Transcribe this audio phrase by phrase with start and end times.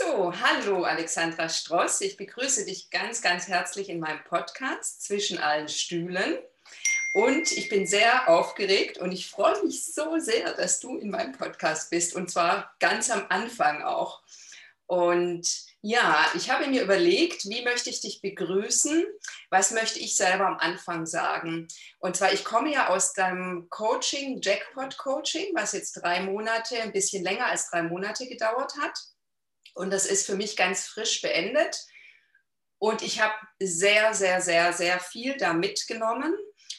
[0.00, 2.02] So, hallo Alexandra Stross.
[2.02, 6.38] Ich begrüße dich ganz, ganz herzlich in meinem Podcast zwischen allen Stühlen.
[7.14, 11.32] Und ich bin sehr aufgeregt und ich freue mich so sehr, dass du in meinem
[11.32, 14.22] Podcast bist und zwar ganz am Anfang auch.
[14.86, 15.48] Und
[15.80, 19.04] ja, ich habe mir überlegt, wie möchte ich dich begrüßen?
[19.50, 21.66] Was möchte ich selber am Anfang sagen?
[21.98, 26.92] Und zwar, ich komme ja aus deinem Coaching, Jackpot Coaching, was jetzt drei Monate, ein
[26.92, 28.96] bisschen länger als drei Monate gedauert hat.
[29.78, 31.86] Und das ist für mich ganz frisch beendet.
[32.78, 36.36] Und ich habe sehr, sehr, sehr, sehr viel da mitgenommen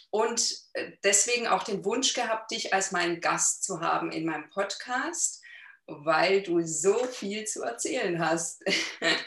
[0.10, 4.50] und äh, deswegen auch den Wunsch gehabt, dich als meinen Gast zu haben in meinem
[4.50, 5.42] Podcast,
[5.86, 8.64] weil du so viel zu erzählen hast.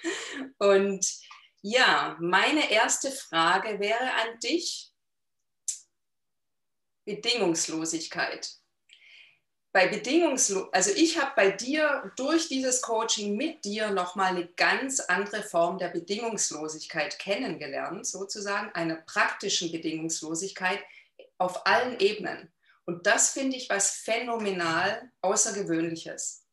[0.58, 1.06] und
[1.62, 4.90] ja, meine erste Frage wäre an dich.
[7.06, 8.61] Bedingungslosigkeit
[9.72, 15.00] bei bedingungslos, also ich habe bei dir durch dieses Coaching mit dir nochmal eine ganz
[15.00, 20.78] andere Form der Bedingungslosigkeit kennengelernt, sozusagen eine praktischen Bedingungslosigkeit
[21.38, 22.52] auf allen Ebenen.
[22.84, 26.44] Und das finde ich was phänomenal Außergewöhnliches.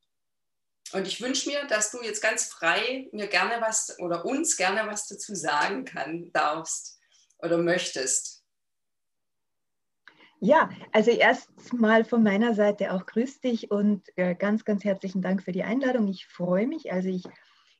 [0.93, 4.89] Und ich wünsche mir, dass du jetzt ganz frei mir gerne was oder uns gerne
[4.89, 6.99] was dazu sagen kann, darfst
[7.39, 8.38] oder möchtest.
[10.41, 15.43] Ja, also erstmal von meiner Seite auch grüß dich und äh, ganz, ganz herzlichen Dank
[15.43, 16.07] für die Einladung.
[16.07, 16.93] Ich freue mich.
[16.93, 17.25] Also ich,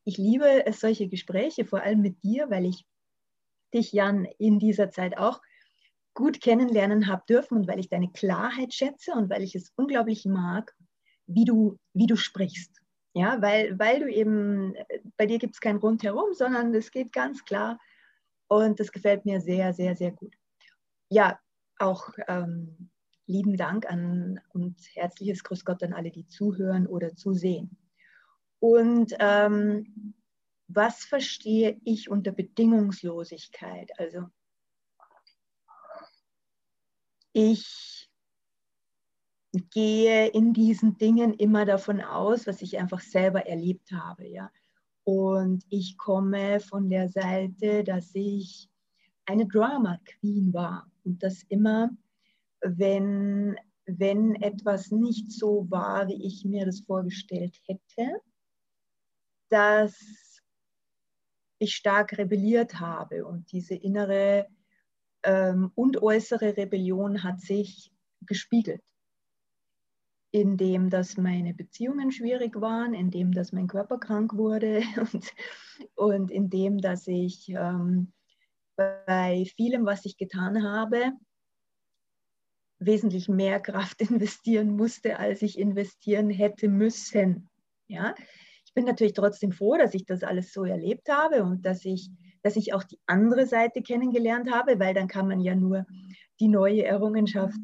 [0.04, 2.86] ich liebe solche Gespräche, vor allem mit dir, weil ich
[3.74, 5.42] dich, Jan, in dieser Zeit auch
[6.14, 10.26] gut kennenlernen habe dürfen und weil ich deine Klarheit schätze und weil ich es unglaublich
[10.26, 10.76] mag,
[11.28, 12.82] wie du, wie du sprichst.
[13.14, 14.76] Ja, weil, weil du eben,
[15.16, 17.80] bei dir gibt es kein Rundherum, sondern es geht ganz klar
[18.50, 20.36] und das gefällt mir sehr, sehr, sehr gut.
[21.10, 21.40] Ja,
[21.80, 22.90] auch ähm,
[23.26, 27.78] lieben Dank an und herzliches Grüß Gott an alle, die zuhören oder zusehen.
[28.60, 30.14] Und ähm,
[30.68, 33.92] was verstehe ich unter Bedingungslosigkeit?
[33.98, 34.26] Also
[37.34, 38.10] ich
[39.72, 44.52] gehe in diesen Dingen immer davon aus, was ich einfach selber erlebt habe, ja.
[45.04, 48.70] Und ich komme von der Seite, dass ich
[49.26, 51.90] eine Drama Queen war und dass immer,
[52.62, 58.22] wenn, wenn etwas nicht so war, wie ich mir das vorgestellt hätte,
[59.50, 59.98] dass
[61.60, 63.26] ich stark rebelliert habe.
[63.26, 64.48] Und diese innere
[65.24, 68.82] ähm, und äußere Rebellion hat sich gespiegelt,
[70.32, 74.82] indem dass meine Beziehungen schwierig waren, indem dass mein Körper krank wurde
[75.14, 75.34] und,
[75.96, 78.14] und indem dass ich ähm,
[79.06, 81.12] bei vielem, was ich getan habe,
[82.80, 87.50] wesentlich mehr Kraft investieren musste, als ich investieren hätte müssen.
[87.88, 88.16] Ja?
[88.66, 92.10] Ich bin natürlich trotzdem froh, dass ich das alles so erlebt habe und dass ich,
[92.42, 95.86] dass ich auch die andere Seite kennengelernt habe, weil dann kann man ja nur
[96.40, 97.60] die neue Errungenschaft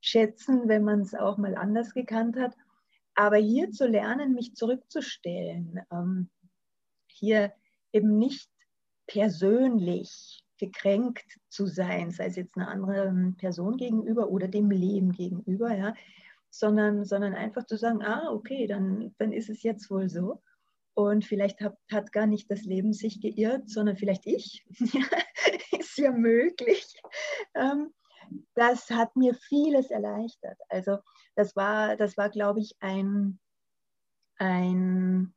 [0.00, 2.54] schätzen, wenn man es auch mal anders gekannt hat.
[3.14, 6.28] Aber hier zu lernen, mich zurückzustellen, ähm,
[7.08, 7.52] hier
[7.92, 8.50] eben nicht
[9.06, 15.74] persönlich gekränkt zu sein, sei es jetzt einer anderen Person gegenüber oder dem Leben gegenüber,
[15.74, 15.94] ja,
[16.50, 20.42] sondern, sondern einfach zu sagen, ah, okay, dann, dann ist es jetzt wohl so.
[20.94, 24.66] Und vielleicht hat, hat gar nicht das Leben sich geirrt, sondern vielleicht ich.
[25.78, 26.86] ist ja möglich.
[27.54, 27.94] Ähm,
[28.54, 30.58] das hat mir vieles erleichtert.
[30.68, 30.98] Also
[31.34, 33.38] das war, das war glaube ich, ein,
[34.38, 35.34] ein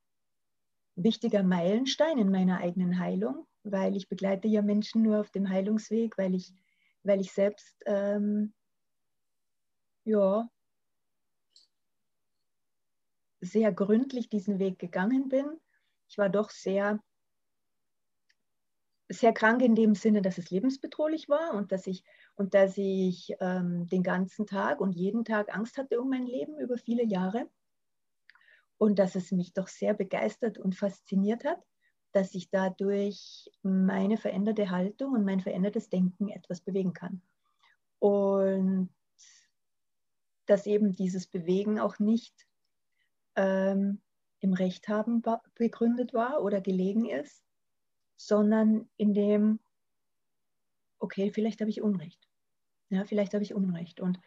[0.96, 6.18] wichtiger Meilenstein in meiner eigenen Heilung, weil ich begleite ja Menschen nur auf dem Heilungsweg,
[6.18, 6.54] weil ich,
[7.04, 8.54] weil ich selbst ähm,
[10.04, 10.50] ja,
[13.40, 15.60] sehr gründlich diesen Weg gegangen bin.
[16.08, 17.00] Ich war doch sehr,
[19.10, 22.04] sehr krank in dem Sinne, dass es lebensbedrohlich war und dass ich,
[22.36, 26.60] und dass ich ähm, den ganzen Tag und jeden Tag Angst hatte um mein Leben
[26.60, 27.50] über viele Jahre.
[28.78, 31.62] Und dass es mich doch sehr begeistert und fasziniert hat
[32.12, 37.22] dass ich dadurch meine veränderte Haltung und mein verändertes Denken etwas bewegen kann.
[38.00, 38.90] Und
[40.46, 42.48] dass eben dieses Bewegen auch nicht
[43.36, 44.02] ähm,
[44.40, 45.24] im Recht haben
[45.56, 47.44] begründet war oder gelegen ist,
[48.18, 49.60] sondern in dem,
[51.00, 52.28] okay, vielleicht habe ich Unrecht.
[52.90, 54.02] Ja, vielleicht habe ich Unrecht.
[54.02, 54.20] Und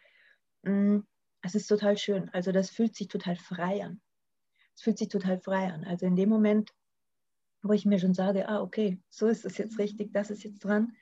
[0.62, 1.00] mm,
[1.42, 2.30] es ist total schön.
[2.30, 4.00] Also das fühlt sich total frei an.
[4.74, 5.84] Es fühlt sich total frei an.
[5.84, 6.72] Also in dem Moment,
[7.64, 10.62] wo ich mir schon sage, ah, okay, so ist es jetzt richtig, das ist jetzt
[10.62, 10.92] dran,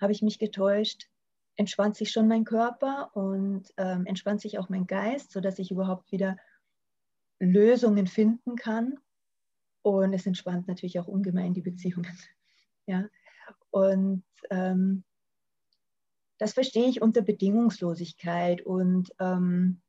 [0.00, 1.08] habe ich mich getäuscht,
[1.56, 6.12] entspannt sich schon mein Körper und ähm, entspannt sich auch mein Geist, sodass ich überhaupt
[6.12, 6.36] wieder
[7.40, 8.98] Lösungen finden kann.
[9.82, 12.16] Und es entspannt natürlich auch ungemein die Beziehungen.
[12.86, 13.08] Ja?
[13.70, 15.04] Und ähm,
[16.36, 19.80] das verstehe ich unter Bedingungslosigkeit und ähm,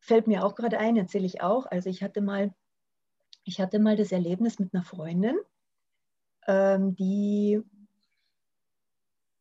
[0.00, 1.66] fällt mir auch gerade ein, erzähle ich auch.
[1.66, 2.52] Also ich hatte mal,
[3.48, 5.38] ich hatte mal das Erlebnis mit einer Freundin,
[6.46, 7.62] ähm, die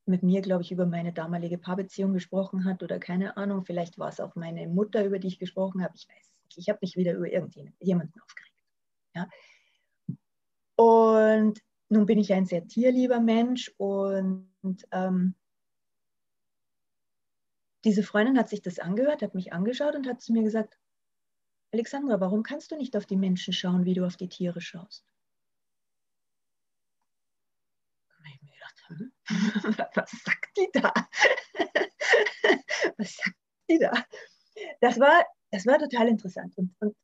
[0.06, 4.08] mit mir, glaube ich, über meine damalige Paarbeziehung gesprochen hat oder keine Ahnung, vielleicht war
[4.08, 6.58] es auch meine Mutter, über die ich gesprochen habe, ich weiß nicht.
[6.58, 8.64] Ich habe mich wieder über irgendjemanden aufgeregt.
[9.14, 9.30] Ja?
[10.78, 14.48] Und nun bin ich ein sehr tierlieber Mensch und
[14.92, 15.36] ähm,
[17.84, 20.78] diese Freundin hat sich das angehört, hat mich angeschaut und hat zu mir gesagt,
[21.72, 25.06] Alexandra, warum kannst du nicht auf die Menschen schauen, wie du auf die Tiere schaust?
[29.96, 30.94] was sagt die da?
[32.98, 33.36] was sagt
[33.70, 33.92] die da?
[34.80, 36.58] Das war, das war total interessant.
[36.58, 36.96] Und, und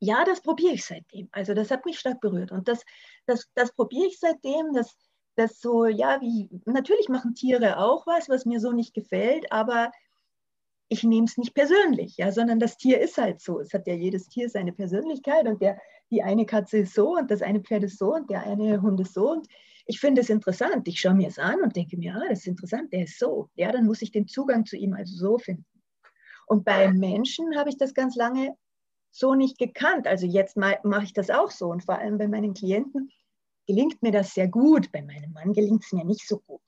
[0.00, 1.28] ja, das probiere ich seitdem.
[1.32, 2.50] Also das hat mich stark berührt.
[2.50, 2.82] Und das,
[3.26, 4.96] das, das probiere ich seitdem, dass
[5.36, 9.90] das so, ja, wie, natürlich machen Tiere auch was, was mir so nicht gefällt, aber
[10.92, 13.60] ich nehme es nicht persönlich, ja, sondern das Tier ist halt so.
[13.60, 15.80] Es hat ja jedes Tier seine Persönlichkeit und der,
[16.10, 19.00] die eine Katze ist so und das eine Pferd ist so und der eine Hund
[19.00, 19.48] ist so und
[19.86, 20.86] ich finde es interessant.
[20.86, 23.48] Ich schaue mir es an und denke mir, ah, das ist interessant, der ist so.
[23.54, 25.64] Ja, dann muss ich den Zugang zu ihm also so finden.
[26.46, 28.54] Und bei Menschen habe ich das ganz lange
[29.10, 30.06] so nicht gekannt.
[30.06, 31.68] Also jetzt mache ich das auch so.
[31.70, 33.10] Und vor allem bei meinen Klienten
[33.66, 34.92] gelingt mir das sehr gut.
[34.92, 36.62] Bei meinem Mann gelingt es mir nicht so gut.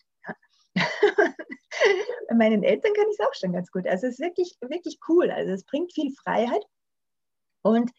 [2.34, 3.86] Meinen Eltern kann ich es auch schon ganz gut.
[3.86, 5.30] Also es ist wirklich, wirklich cool.
[5.30, 6.64] Also es bringt viel Freiheit.
[7.62, 7.90] Und,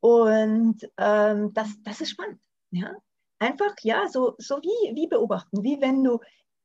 [0.00, 2.40] und ähm, das, das ist spannend.
[2.70, 2.94] Ja?
[3.40, 6.20] einfach, ja, so, so wie, wie beobachten, wie wenn du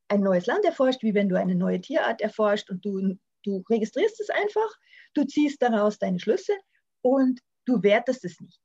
[0.09, 4.19] ein neues Land erforscht, wie wenn du eine neue Tierart erforscht und du, du registrierst
[4.19, 4.69] es einfach,
[5.15, 6.53] du ziehst daraus deine Schlüsse
[7.01, 8.59] und du wertest es nicht.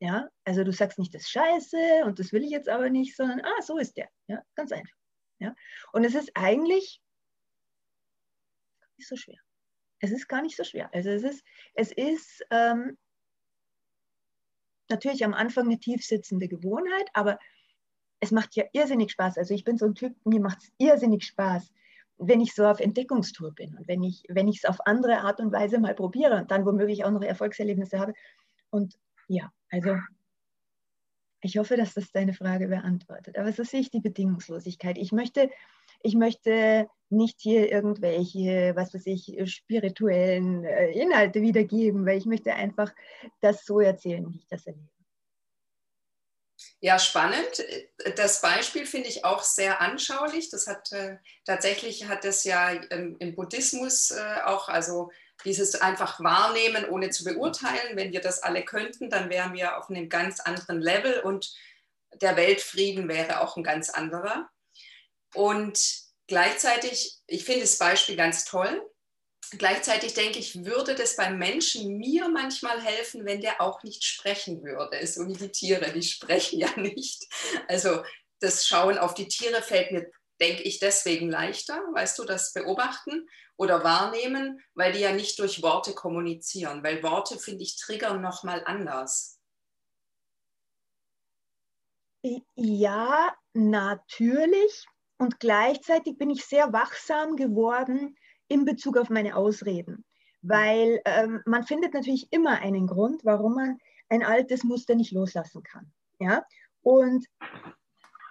[0.00, 3.14] Ja, also du sagst nicht, das ist scheiße und das will ich jetzt aber nicht,
[3.14, 4.08] sondern ah, so ist der.
[4.28, 4.96] Ja, ganz einfach.
[5.40, 5.54] Ja,
[5.92, 7.02] und es ist eigentlich
[8.98, 9.38] nicht so schwer.
[9.98, 10.90] Es ist gar nicht so schwer.
[10.94, 11.44] Also es ist,
[11.74, 12.96] es ist ähm,
[14.88, 17.38] natürlich am Anfang eine tiefsitzende Gewohnheit, aber
[18.20, 19.38] es macht ja irrsinnig Spaß.
[19.38, 21.72] Also ich bin so ein Typ, mir macht es irrsinnig Spaß,
[22.18, 25.52] wenn ich so auf Entdeckungstour bin und wenn ich wenn es auf andere Art und
[25.52, 28.12] Weise mal probiere und dann womöglich auch noch Erfolgserlebnisse habe.
[28.68, 29.96] Und ja, also
[31.42, 33.38] ich hoffe, dass das deine Frage beantwortet.
[33.38, 34.98] Aber so sehe ich die Bedingungslosigkeit.
[34.98, 35.50] Ich möchte,
[36.02, 42.54] ich möchte nicht hier irgendwelche, was weiß ich, spirituellen äh, Inhalte wiedergeben, weil ich möchte
[42.54, 42.92] einfach
[43.40, 44.88] das so erzählen, wie ich das erlebe.
[46.80, 47.64] Ja, spannend.
[48.16, 50.50] Das Beispiel finde ich auch sehr anschaulich.
[50.50, 55.10] Das hat äh, tatsächlich hat es ja im, im Buddhismus äh, auch, also
[55.44, 57.96] dieses einfach wahrnehmen, ohne zu beurteilen.
[57.96, 61.54] Wenn wir das alle könnten, dann wären wir auf einem ganz anderen Level und
[62.14, 64.48] der Weltfrieden wäre auch ein ganz anderer.
[65.34, 65.80] Und
[66.26, 68.84] gleichzeitig, ich finde das Beispiel ganz toll.
[69.58, 74.62] Gleichzeitig denke ich, würde das beim Menschen mir manchmal helfen, wenn der auch nicht sprechen
[74.62, 75.04] würde.
[75.06, 77.26] So wie die Tiere, die sprechen ja nicht.
[77.68, 78.02] Also
[78.40, 80.10] das Schauen auf die Tiere fällt mir,
[80.40, 83.28] denke ich, deswegen leichter, weißt du, das Beobachten
[83.60, 88.62] oder wahrnehmen, weil die ja nicht durch Worte kommunizieren, weil Worte, finde ich, triggern nochmal
[88.64, 89.38] anders.
[92.54, 94.86] Ja, natürlich.
[95.18, 98.16] Und gleichzeitig bin ich sehr wachsam geworden
[98.48, 100.06] in Bezug auf meine Ausreden,
[100.40, 105.62] weil ähm, man findet natürlich immer einen Grund, warum man ein altes Muster nicht loslassen
[105.62, 105.92] kann.
[106.18, 106.46] Ja?
[106.80, 107.26] Und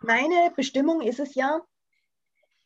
[0.02, 1.62] meine Bestimmung ist es ja,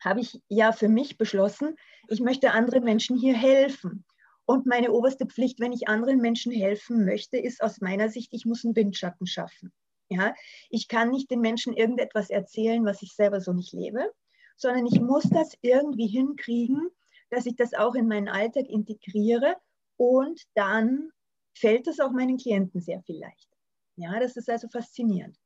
[0.04, 1.76] habe ich ja für mich beschlossen,
[2.10, 4.06] ich möchte anderen Menschen hier helfen.
[4.46, 8.46] Und meine oberste Pflicht, wenn ich anderen Menschen helfen möchte, ist aus meiner Sicht, ich
[8.46, 9.72] muss einen Windschatten schaffen.
[10.10, 10.34] Ja?
[10.70, 14.12] Ich kann nicht den Menschen irgendetwas erzählen, was ich selber so nicht lebe,
[14.58, 16.90] sondern ich muss das irgendwie hinkriegen,
[17.30, 19.56] dass ich das auch in meinen Alltag integriere
[19.98, 21.10] und dann
[21.56, 23.58] fällt es auch meinen Klienten sehr viel leichter.
[23.96, 25.38] Ja, das ist also faszinierend.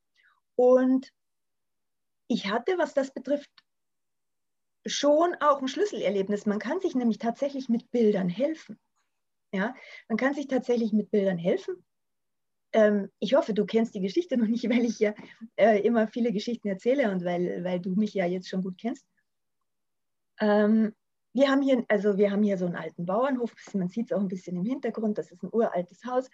[0.56, 1.12] Und
[2.28, 3.50] ich hatte, was das betrifft,
[4.88, 6.46] schon auch ein Schlüsselerlebnis.
[6.46, 8.80] Man kann sich nämlich tatsächlich mit Bildern helfen.
[9.54, 9.74] Ja,
[10.10, 11.86] man kann sich tatsächlich mit Bildern helfen.
[12.74, 15.14] ähm, ich hoffe, du kennst die Geschichte noch nicht, weil ich ja
[15.56, 19.06] äh, immer viele Geschichten erzähle und weil, weil du mich ja jetzt schon gut kennst.
[20.40, 20.94] Ähm,
[21.34, 24.22] wir haben hier, also wir haben hier so einen alten Bauernhof, man sieht es auch
[24.22, 26.30] ein bisschen im Hintergrund, das ist ein uraltes Haus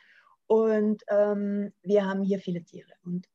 [0.48, 2.92] und ähm, wir haben hier viele Tiere.
[3.04, 3.28] Und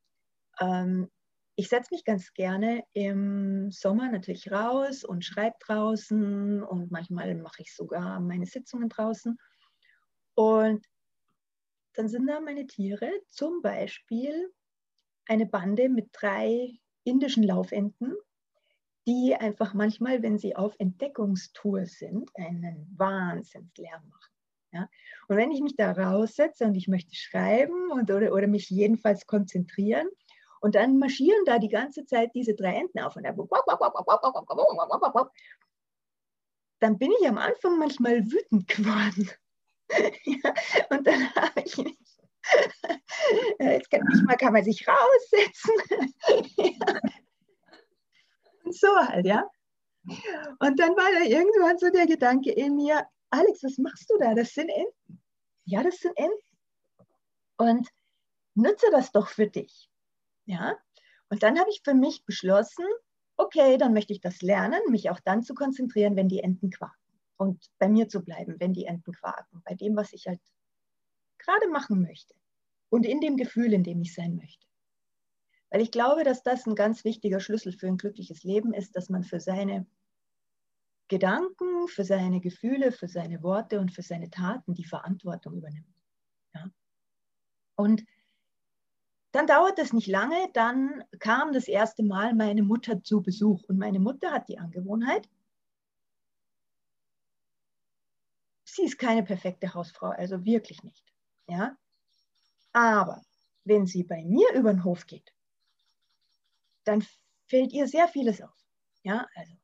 [0.61, 1.11] ähm,
[1.59, 7.63] ich setze mich ganz gerne im Sommer natürlich raus und schreibe draußen und manchmal mache
[7.63, 9.37] ich sogar meine Sitzungen draußen.
[10.37, 10.87] Und
[11.95, 14.53] dann sind da meine Tiere, zum Beispiel
[15.27, 18.15] eine Bande mit drei indischen Laufenten,
[19.09, 24.33] die einfach manchmal, wenn sie auf Entdeckungstour sind, einen Wahnsinnslärm machen.
[24.71, 24.89] Ja?
[25.27, 29.27] Und wenn ich mich da raussetze und ich möchte schreiben und, oder, oder mich jedenfalls
[29.27, 30.07] konzentrieren,
[30.61, 33.17] und dann marschieren da die ganze Zeit diese drei Enten auf
[36.81, 39.31] dann bin ich am Anfang manchmal wütend geworden.
[40.25, 40.55] ja,
[40.91, 41.99] und dann habe ich mich,
[43.59, 45.75] jetzt kann, manchmal kann man sich raussetzen.
[46.57, 47.01] ja.
[48.65, 49.49] Und so halt, ja.
[50.61, 54.35] Und dann war da irgendwann so der Gedanke in mir, Alex, was machst du da?
[54.35, 55.23] Das sind Enten.
[55.65, 56.37] Ja, das sind Enten.
[57.59, 57.89] Und
[58.55, 59.91] nutze das doch für dich.
[60.49, 60.77] Ja?
[61.29, 62.85] Und dann habe ich für mich beschlossen,
[63.37, 66.97] okay, dann möchte ich das lernen, mich auch dann zu konzentrieren, wenn die Enten quaken.
[67.37, 69.63] Und bei mir zu bleiben, wenn die Enten quaken.
[69.65, 70.41] Bei dem, was ich halt
[71.39, 72.35] gerade machen möchte.
[72.89, 74.67] Und in dem Gefühl, in dem ich sein möchte.
[75.71, 79.11] Weil ich glaube, dass das ein ganz wichtiger Schlüssel für ein glückliches Leben ist, dass
[79.11, 79.87] man für seine
[81.09, 85.95] Gedanken, für seine Gefühle, für seine Worte und für seine Taten die Verantwortung übernimmt.
[86.55, 86.71] Ja?
[87.77, 88.05] Und
[89.33, 93.63] dann dauert es nicht lange, dann kam das erste Mal meine Mutter zu Besuch.
[93.69, 95.29] Und meine Mutter hat die Angewohnheit,
[98.65, 101.05] sie ist keine perfekte Hausfrau, also wirklich nicht.
[101.47, 101.77] Ja?
[102.73, 103.23] Aber
[103.65, 105.35] wenn sie bei mir über den Hof geht,
[106.85, 107.05] dann
[107.47, 108.57] fällt ihr sehr vieles auf.
[109.03, 109.55] Ja, also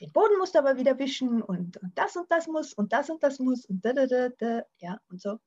[0.00, 3.10] den Boden musst du aber wieder wischen und, und das und das muss und das
[3.10, 5.38] und das muss und da, da, da, da, ja, und so.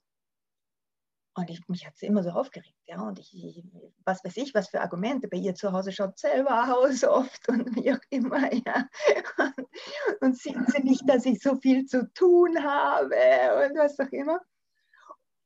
[1.38, 3.00] Und ich, mich hat es immer so aufgeregt, ja.
[3.00, 3.64] Und ich,
[4.04, 5.28] was weiß ich, was für Argumente.
[5.28, 8.90] Bei ihr zu Hause schaut selber aus oft und wie auch immer, ja.
[9.38, 9.68] Und,
[10.22, 13.14] und sieht sie nicht, dass ich so viel zu tun habe
[13.68, 14.40] und was auch immer.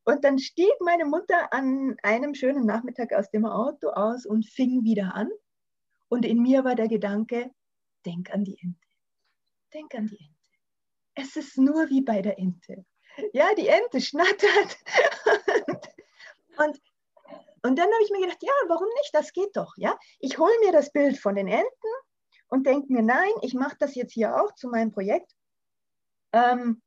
[0.06, 4.86] Und dann stieg meine Mutter an einem schönen Nachmittag aus dem Auto aus und fing
[4.86, 5.30] wieder an.
[6.08, 7.52] Und in mir war der Gedanke,
[8.06, 8.88] denk an die Ente.
[9.74, 10.36] Denk an die Ente.
[11.16, 12.86] Es ist nur wie bei der Ente.
[13.34, 14.78] Ja, die Ente schnattert.
[16.64, 16.82] Und,
[17.64, 19.14] und dann habe ich mir gedacht, ja, warum nicht?
[19.14, 19.74] Das geht doch.
[19.78, 19.98] Ja?
[20.20, 21.88] Ich hole mir das Bild von den Enten
[22.48, 25.32] und denke mir, nein, ich mache das jetzt hier auch zu meinem Projekt.
[26.34, 26.82] Ähm,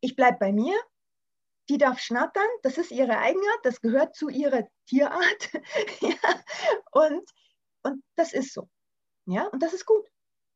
[0.00, 0.78] ich bleibe bei mir.
[1.68, 5.50] Die darf schnattern, das ist ihre Eigenart, das gehört zu ihrer Tierart.
[6.00, 6.16] ja?
[6.92, 7.28] und,
[7.82, 8.70] und das ist so.
[9.26, 10.08] Ja, und das ist gut.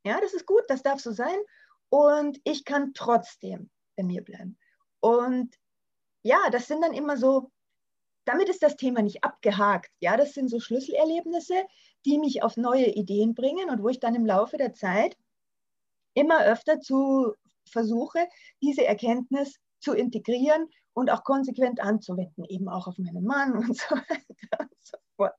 [0.05, 1.39] Ja, das ist gut, das darf so sein.
[1.91, 4.59] Und ich kann trotzdem bei mir bleiben.
[5.01, 5.55] Und
[6.23, 7.51] ja, das sind dann immer so,
[8.25, 9.91] damit ist das Thema nicht abgehakt.
[10.01, 11.65] Ja, das sind so Schlüsselerlebnisse,
[12.05, 15.17] die mich auf neue Ideen bringen und wo ich dann im Laufe der Zeit
[16.15, 17.35] immer öfter zu
[17.69, 18.29] versuche,
[18.63, 23.95] diese Erkenntnis zu integrieren und auch konsequent anzuwenden, eben auch auf meinen Mann und so
[23.95, 25.35] weiter und so fort.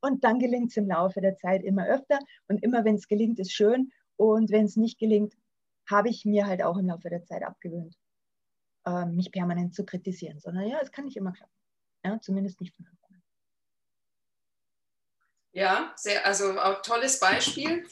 [0.00, 3.38] Und dann gelingt es im Laufe der Zeit immer öfter und immer wenn es gelingt,
[3.38, 5.34] ist schön und wenn es nicht gelingt,
[5.88, 7.96] habe ich mir halt auch im Laufe der Zeit abgewöhnt,
[8.86, 11.61] äh, mich permanent zu kritisieren, sondern ja, es kann nicht immer klappen.
[12.04, 13.22] Ja, zumindest nicht von Anfang an.
[15.52, 17.86] Ja, sehr, also auch tolles Beispiel.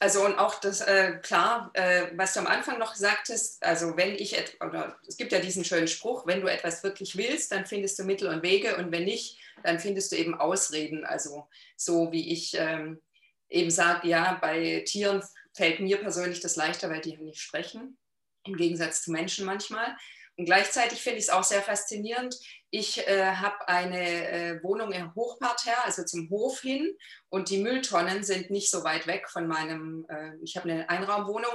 [0.00, 4.14] Also und auch das, äh, klar, äh, was du am Anfang noch sagtest, also wenn
[4.16, 7.98] ich, oder es gibt ja diesen schönen Spruch, wenn du etwas wirklich willst, dann findest
[7.98, 11.04] du Mittel und Wege und wenn nicht, dann findest du eben Ausreden.
[11.04, 13.00] Also so wie ich ähm,
[13.48, 15.22] eben sage, ja, bei Tieren
[15.54, 17.96] fällt mir persönlich das leichter, weil die nicht sprechen,
[18.44, 19.96] im Gegensatz zu Menschen manchmal.
[20.36, 22.36] Und gleichzeitig finde ich es auch sehr faszinierend.
[22.70, 26.96] Ich äh, habe eine äh, Wohnung im Hochparterre, also zum Hof hin,
[27.28, 31.52] und die Mülltonnen sind nicht so weit weg von meinem, äh, ich habe eine Einraumwohnung,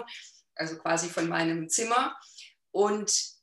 [0.56, 2.18] also quasi von meinem Zimmer.
[2.72, 3.40] Und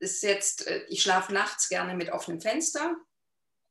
[0.00, 2.96] ist jetzt, äh, ich schlafe nachts gerne mit offenem Fenster.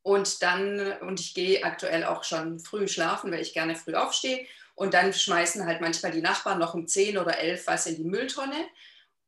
[0.02, 4.46] Und dann, und ich gehe aktuell auch schon früh schlafen, weil ich gerne früh aufstehe.
[4.74, 8.04] Und dann schmeißen halt manchmal die Nachbarn noch um 10 oder 11 was in die
[8.04, 8.66] Mülltonne.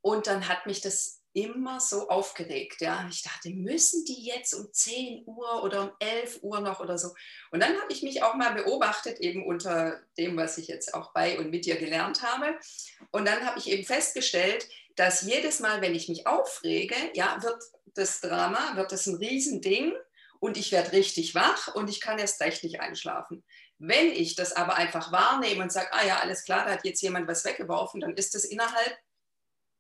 [0.01, 2.81] Und dann hat mich das immer so aufgeregt.
[2.81, 3.07] Ja.
[3.11, 7.15] Ich dachte, müssen die jetzt um 10 Uhr oder um 11 Uhr noch oder so?
[7.51, 11.13] Und dann habe ich mich auch mal beobachtet, eben unter dem, was ich jetzt auch
[11.13, 12.59] bei und mit dir gelernt habe.
[13.11, 17.63] Und dann habe ich eben festgestellt, dass jedes Mal, wenn ich mich aufrege, ja, wird
[17.95, 19.95] das Drama, wird das ein Riesending
[20.39, 23.45] und ich werde richtig wach und ich kann erst recht nicht einschlafen.
[23.79, 27.03] Wenn ich das aber einfach wahrnehme und sage, ah ja, alles klar, da hat jetzt
[27.03, 28.97] jemand was weggeworfen, dann ist das innerhalb,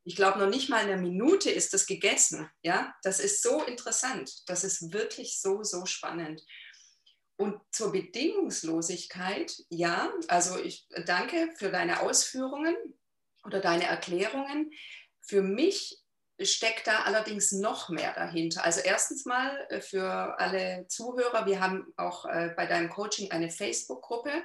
[0.05, 2.51] ich glaube, noch nicht mal eine Minute ist das gegessen.
[2.63, 4.31] Ja, das ist so interessant.
[4.47, 6.45] Das ist wirklich so, so spannend.
[7.37, 12.77] Und zur Bedingungslosigkeit, ja, also ich danke für deine Ausführungen
[13.45, 14.73] oder deine Erklärungen.
[15.21, 16.03] Für mich
[16.41, 18.65] steckt da allerdings noch mehr dahinter.
[18.65, 23.51] Also erstens mal äh, für alle Zuhörer, wir haben auch äh, bei deinem Coaching eine
[23.51, 24.43] Facebook-Gruppe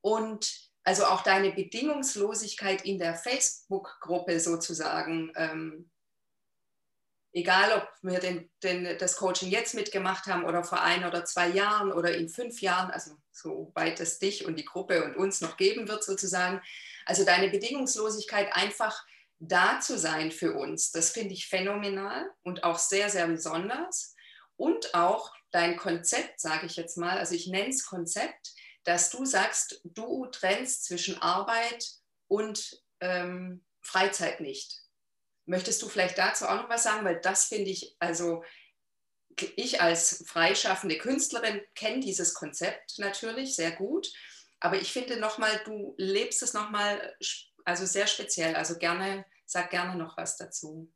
[0.00, 5.90] und also auch deine Bedingungslosigkeit in der Facebook-Gruppe sozusagen ähm,
[7.32, 11.48] egal ob wir den, den, das Coaching jetzt mitgemacht haben oder vor ein oder zwei
[11.48, 15.40] Jahren oder in fünf Jahren, also so weit es dich und die Gruppe und uns
[15.40, 16.60] noch geben wird sozusagen.
[17.06, 19.04] Also deine Bedingungslosigkeit einfach
[19.38, 24.14] da zu sein für uns, das finde ich phänomenal und auch sehr, sehr besonders.
[24.56, 28.52] Und auch dein Konzept, sage ich jetzt mal, also ich nenne es Konzept,
[28.84, 31.86] dass du sagst, du trennst zwischen Arbeit
[32.28, 34.80] und ähm, Freizeit nicht.
[35.46, 37.04] Möchtest du vielleicht dazu auch noch was sagen?
[37.04, 38.42] Weil das finde ich, also
[39.56, 44.12] ich als freischaffende Künstlerin kenne dieses Konzept natürlich sehr gut,
[44.60, 47.16] aber ich finde nochmal, du lebst es nochmal,
[47.64, 48.54] also sehr speziell.
[48.54, 50.92] Also gerne, sag gerne noch was dazu.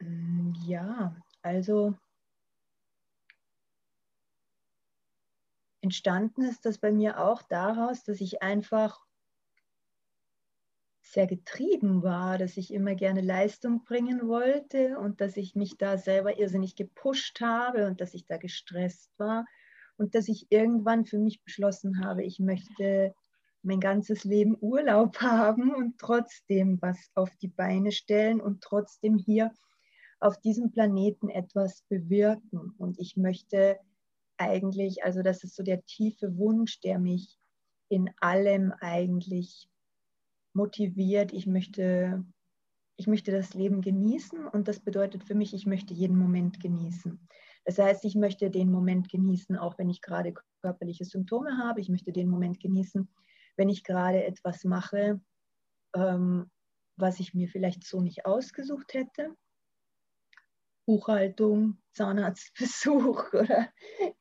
[0.00, 1.94] Mm, ja, also
[5.82, 9.04] entstanden ist das bei mir auch daraus, dass ich einfach
[11.02, 15.98] sehr getrieben war, dass ich immer gerne Leistung bringen wollte und dass ich mich da
[15.98, 19.44] selber irrsinnig gepusht habe und dass ich da gestresst war
[19.96, 23.14] und dass ich irgendwann für mich beschlossen habe, ich möchte
[23.62, 29.52] mein ganzes Leben Urlaub haben und trotzdem was auf die Beine stellen und trotzdem hier
[30.20, 32.74] auf diesem Planeten etwas bewirken.
[32.78, 33.78] Und ich möchte
[34.42, 37.38] eigentlich, also das ist so der tiefe Wunsch, der mich
[37.88, 39.68] in allem eigentlich
[40.54, 42.24] motiviert, ich möchte,
[42.96, 47.28] ich möchte das Leben genießen und das bedeutet für mich, ich möchte jeden Moment genießen.
[47.64, 51.80] Das heißt, ich möchte den Moment genießen, auch wenn ich gerade körperliche Symptome habe.
[51.80, 53.08] Ich möchte den Moment genießen,
[53.56, 55.20] wenn ich gerade etwas mache,
[55.94, 56.50] ähm,
[56.96, 59.34] was ich mir vielleicht so nicht ausgesucht hätte.
[60.86, 63.72] Buchhaltung, Zahnarztbesuch oder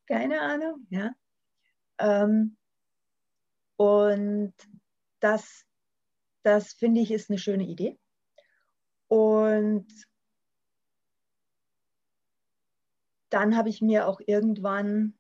[0.08, 0.88] keine Ahnung.
[0.90, 1.12] Ja.
[2.00, 2.58] Ähm,
[3.78, 4.54] und
[5.20, 5.66] das
[6.44, 8.00] das finde ich ist eine schöne Idee.
[9.08, 9.88] Und
[13.30, 15.18] dann habe ich mir auch irgendwann,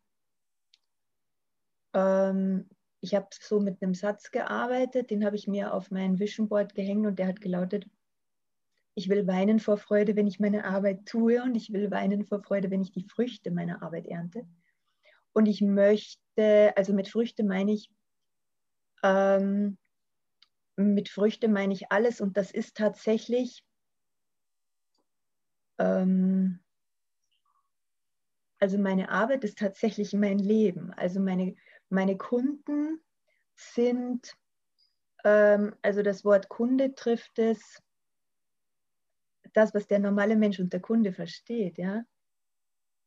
[1.93, 2.69] ähm,
[3.01, 6.73] ich habe so mit einem Satz gearbeitet, den habe ich mir auf mein Vision Board
[6.73, 7.85] gehängt und der hat gelautet,
[8.93, 12.41] ich will weinen vor Freude, wenn ich meine Arbeit tue und ich will weinen vor
[12.43, 14.45] Freude, wenn ich die Früchte meiner Arbeit ernte.
[15.33, 17.89] Und ich möchte, also mit Früchte meine ich,
[19.03, 19.77] ähm,
[20.75, 23.63] mit Früchte meine ich alles und das ist tatsächlich,
[25.77, 26.59] ähm,
[28.59, 30.91] also meine Arbeit ist tatsächlich mein Leben.
[30.93, 31.55] Also meine,
[31.89, 33.01] meine Kunden
[33.55, 34.35] sind,
[35.23, 37.81] ähm, also das Wort Kunde trifft es,
[39.53, 42.03] das, was der normale Mensch unter Kunde versteht, ja,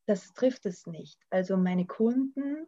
[0.06, 1.18] das trifft es nicht.
[1.30, 2.66] Also meine Kunden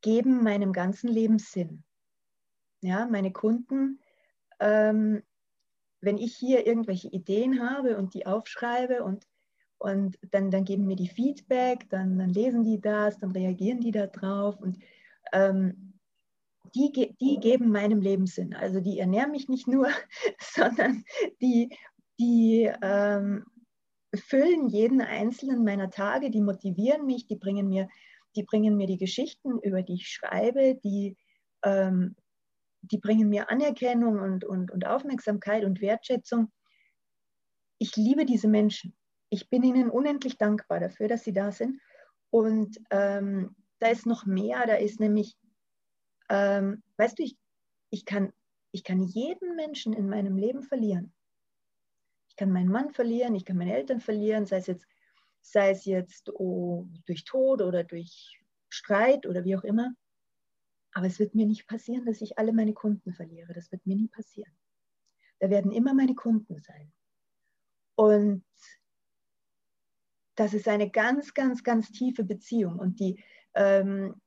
[0.00, 1.84] geben meinem ganzen Leben Sinn
[2.82, 4.00] ja, meine Kunden,
[4.60, 5.22] ähm,
[6.00, 9.26] wenn ich hier irgendwelche Ideen habe und die aufschreibe und,
[9.78, 13.92] und dann, dann geben mir die Feedback, dann, dann lesen die das, dann reagieren die
[13.92, 14.78] da drauf und
[15.32, 15.91] ähm,
[16.74, 18.54] die, die geben meinem Leben Sinn.
[18.54, 19.88] Also die ernähren mich nicht nur,
[20.40, 21.04] sondern
[21.40, 21.76] die,
[22.18, 23.44] die ähm,
[24.14, 27.88] füllen jeden einzelnen meiner Tage, die motivieren mich, die bringen mir,
[28.36, 31.16] die bringen mir die Geschichten, über die ich schreibe, die
[31.64, 32.16] ähm,
[32.82, 36.50] die bringen mir Anerkennung und, und, und Aufmerksamkeit und Wertschätzung.
[37.78, 38.94] Ich liebe diese Menschen.
[39.30, 41.80] Ich bin ihnen unendlich dankbar dafür, dass sie da sind.
[42.30, 45.36] Und ähm, da ist noch mehr, da ist nämlich,
[46.32, 47.36] ähm, weißt du, ich,
[47.90, 48.32] ich, kann,
[48.70, 51.12] ich kann jeden Menschen in meinem Leben verlieren.
[52.28, 54.86] Ich kann meinen Mann verlieren, ich kann meine Eltern verlieren, sei es jetzt,
[55.42, 58.40] sei es jetzt oh, durch Tod oder durch
[58.70, 59.94] Streit oder wie auch immer.
[60.92, 63.52] Aber es wird mir nicht passieren, dass ich alle meine Kunden verliere.
[63.52, 64.52] Das wird mir nie passieren.
[65.38, 66.90] Da werden immer meine Kunden sein.
[67.94, 68.42] Und
[70.36, 72.78] das ist eine ganz, ganz, ganz tiefe Beziehung.
[72.78, 74.21] Und die, ähm,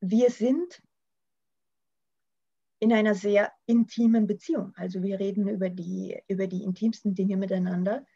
[0.00, 0.82] wir sind
[2.80, 4.72] in einer sehr intimen Beziehung.
[4.76, 8.06] Also wir reden über die, über die intimsten Dinge miteinander.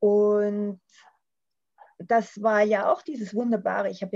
[0.00, 0.80] Und
[1.98, 3.90] das war ja auch dieses Wunderbare.
[3.90, 4.08] Ich ja,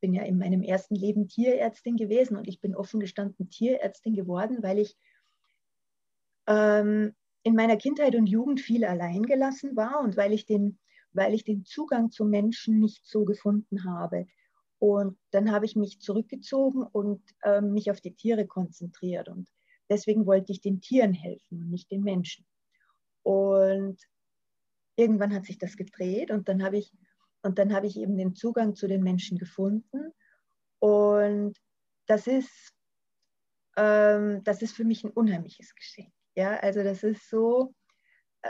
[0.00, 4.62] bin ja in meinem ersten Leben Tierärztin gewesen und ich bin offen gestanden Tierärztin geworden,
[4.62, 4.96] weil ich
[6.48, 10.78] ähm, in meiner Kindheit und Jugend viel allein gelassen war und weil ich den,
[11.12, 14.26] weil ich den Zugang zu Menschen nicht so gefunden habe.
[14.80, 19.28] Und dann habe ich mich zurückgezogen und äh, mich auf die Tiere konzentriert.
[19.28, 19.46] Und
[19.90, 22.46] deswegen wollte ich den Tieren helfen und nicht den Menschen.
[23.22, 23.98] Und
[24.96, 26.92] irgendwann hat sich das gedreht und dann habe ich,
[27.42, 30.12] und dann habe ich eben den Zugang zu den Menschen gefunden.
[30.78, 31.58] Und
[32.06, 32.72] das ist,
[33.76, 36.10] ähm, das ist für mich ein unheimliches Geschenk.
[36.34, 37.74] Ja, also das ist so,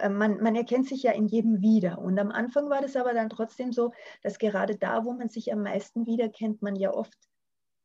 [0.08, 1.98] man, man, erkennt sich ja in jedem wieder.
[1.98, 5.52] Und am Anfang war das aber dann trotzdem so, dass gerade da, wo man sich
[5.52, 7.16] am meisten wiederkennt, man ja oft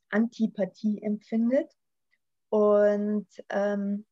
[0.09, 1.71] Antipathie empfindet.
[2.49, 4.05] Und ähm,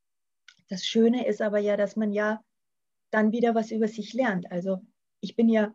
[0.69, 2.43] das Schöne ist aber ja, dass man ja
[3.11, 4.51] dann wieder was über sich lernt.
[4.51, 4.81] Also
[5.19, 5.73] ich bin ja,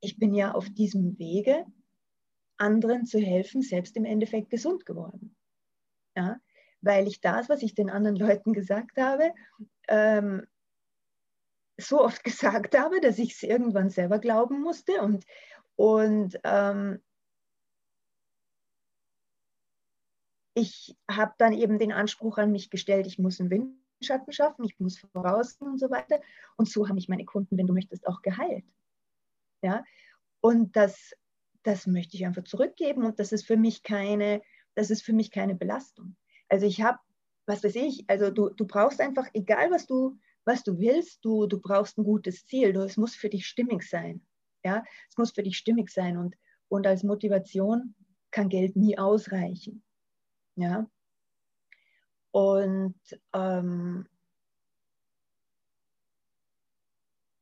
[0.00, 1.66] ich bin ja auf diesem Wege,
[2.56, 5.36] anderen zu helfen, selbst im Endeffekt gesund geworden.
[6.16, 6.40] Ja?
[6.80, 9.32] Weil ich das, was ich den anderen Leuten gesagt habe,
[9.88, 10.46] ähm,
[11.76, 15.00] so oft gesagt habe, dass ich es irgendwann selber glauben musste.
[15.00, 15.24] Und,
[15.76, 17.02] und ähm,
[20.54, 24.78] ich habe dann eben den Anspruch an mich gestellt, ich muss einen Windschatten schaffen, ich
[24.78, 26.20] muss voraus und so weiter.
[26.56, 28.64] Und so haben mich meine Kunden, wenn du möchtest, auch geheilt.
[29.62, 29.84] Ja?
[30.40, 31.14] Und das,
[31.64, 34.42] das möchte ich einfach zurückgeben und das ist für mich keine,
[34.74, 36.16] das ist für mich keine Belastung.
[36.48, 36.98] Also ich habe,
[37.46, 41.46] was weiß ich, also du, du brauchst einfach, egal was du, was du willst, du,
[41.46, 44.24] du brauchst ein gutes Ziel, du, es muss für dich stimmig sein.
[44.64, 44.84] Ja?
[45.08, 46.36] Es muss für dich stimmig sein und,
[46.68, 47.94] und als Motivation
[48.30, 49.82] kann Geld nie ausreichen.
[50.56, 50.88] Ja?
[52.30, 52.96] Und
[53.32, 54.08] ähm,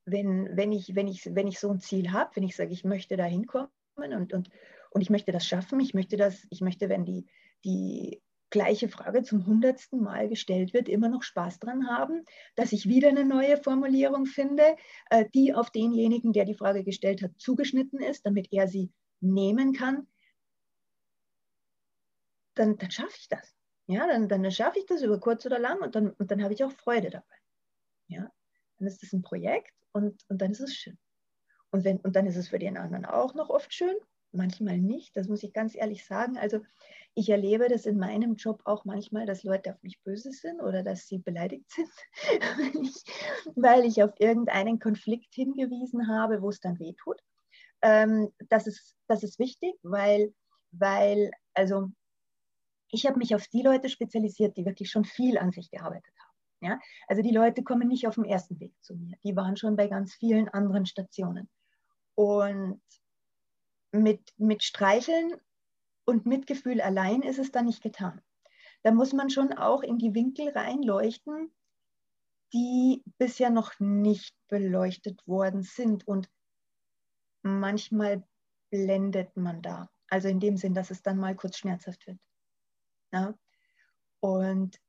[0.05, 2.85] wenn, wenn, ich, wenn, ich, wenn ich so ein Ziel habe, wenn ich sage, ich
[2.85, 4.51] möchte da hinkommen und, und,
[4.91, 7.27] und ich möchte das schaffen, ich möchte das, ich möchte, wenn die,
[7.65, 8.21] die
[8.53, 13.09] gleiche Frage zum hundertsten Mal gestellt wird, immer noch Spaß dran haben, dass ich wieder
[13.09, 14.77] eine neue Formulierung finde,
[15.11, 19.73] äh, die auf denjenigen, der die Frage gestellt hat, zugeschnitten ist, damit er sie nehmen
[19.73, 20.07] kann,
[22.55, 23.57] dann, dann schaffe ich das.
[23.88, 26.55] Ja, dann, dann schaffe ich das über kurz oder lang und dann, und dann habe
[26.55, 27.37] ich auch Freude dabei.
[28.07, 28.31] Ja,
[28.79, 30.99] dann ist es ein Projekt und, und dann ist es schön.
[31.71, 33.97] Und, wenn, und dann ist es für den anderen auch noch oft schön
[34.35, 36.37] manchmal nicht, das muss ich ganz ehrlich sagen.
[36.38, 36.61] Also
[37.14, 40.83] ich erlebe das in meinem Job auch manchmal, dass Leute auf mich böse sind oder
[40.83, 41.90] dass sie beleidigt sind,
[43.57, 47.21] weil, ich, auf irgendeinen Konflikt hingewiesen habe, wo es dann weh tut.
[47.83, 50.33] Ähm, das, ist, das ist wichtig, weil,
[50.71, 51.90] weil also
[52.90, 56.68] ich habe mich auf die Leute spezialisiert, die wirklich schon viel an sich gearbeitet haben.
[56.71, 56.81] Ja?
[57.09, 59.88] Also die Leute kommen nicht auf dem ersten Weg zu mir, die waren schon bei
[59.88, 61.49] ganz vielen anderen Stationen.
[62.14, 62.81] Und
[63.92, 65.37] mit, mit Streicheln
[66.05, 68.20] und Mitgefühl allein ist es dann nicht getan.
[68.83, 71.55] Da muss man schon auch in die Winkel reinleuchten,
[72.52, 76.07] die bisher noch nicht beleuchtet worden sind.
[76.07, 76.28] Und
[77.42, 78.26] manchmal
[78.70, 79.90] blendet man da.
[80.09, 82.18] Also in dem Sinn, dass es dann mal kurz schmerzhaft wird.
[83.12, 83.35] Ja?
[84.20, 84.81] Und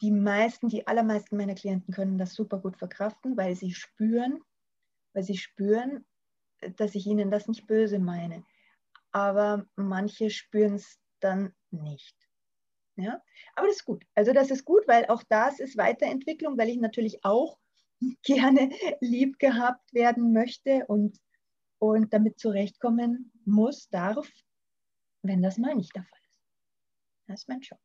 [0.00, 4.40] die meisten, die allermeisten meiner Klienten können das super gut verkraften, weil sie spüren,
[5.12, 6.04] weil sie spüren,
[6.76, 8.44] dass ich ihnen das nicht böse meine.
[9.12, 12.16] Aber manche spüren es dann nicht.
[12.96, 13.22] Ja?
[13.54, 14.04] Aber das ist gut.
[14.14, 17.58] Also das ist gut, weil auch das ist Weiterentwicklung, weil ich natürlich auch
[18.22, 21.20] gerne lieb gehabt werden möchte und,
[21.78, 24.28] und damit zurechtkommen muss, darf,
[25.22, 26.42] wenn das mal nicht der Fall ist.
[27.26, 27.78] Das ist mein Job.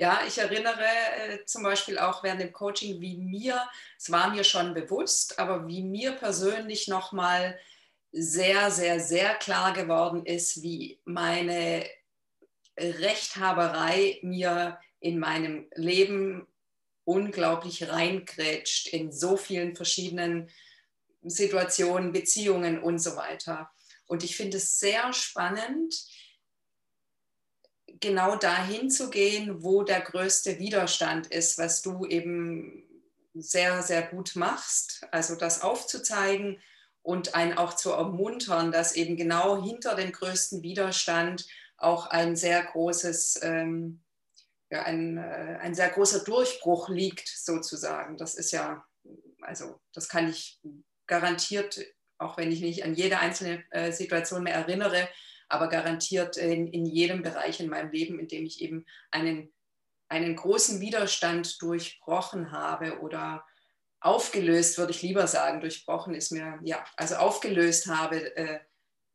[0.00, 4.44] Ja, ich erinnere äh, zum Beispiel auch während dem Coaching, wie mir, es war mir
[4.44, 7.60] schon bewusst, aber wie mir persönlich nochmal
[8.10, 11.84] sehr, sehr, sehr klar geworden ist, wie meine
[12.78, 16.46] Rechthaberei mir in meinem Leben
[17.04, 20.48] unglaublich reingrätscht in so vielen verschiedenen
[21.24, 23.70] Situationen, Beziehungen und so weiter.
[24.06, 25.94] Und ich finde es sehr spannend,
[28.00, 32.84] genau dahin zu gehen, wo der größte Widerstand ist, was du eben
[33.34, 35.06] sehr, sehr gut machst.
[35.10, 36.60] Also das aufzuzeigen
[37.02, 42.62] und einen auch zu ermuntern, dass eben genau hinter dem größten Widerstand auch ein sehr
[42.62, 44.02] großes, ähm,
[44.70, 48.16] ja, ein, äh, ein sehr großer Durchbruch liegt, sozusagen.
[48.16, 48.84] Das ist ja,
[49.40, 50.60] also das kann ich
[51.06, 51.80] garantiert,
[52.18, 55.08] auch wenn ich nicht an jede einzelne äh, Situation mehr erinnere,
[55.50, 59.52] aber garantiert in, in jedem Bereich in meinem Leben, in dem ich eben einen,
[60.08, 63.44] einen großen Widerstand durchbrochen habe oder
[64.00, 65.60] aufgelöst, würde ich lieber sagen.
[65.60, 68.34] Durchbrochen ist mir, ja, also aufgelöst habe.
[68.36, 68.60] Äh,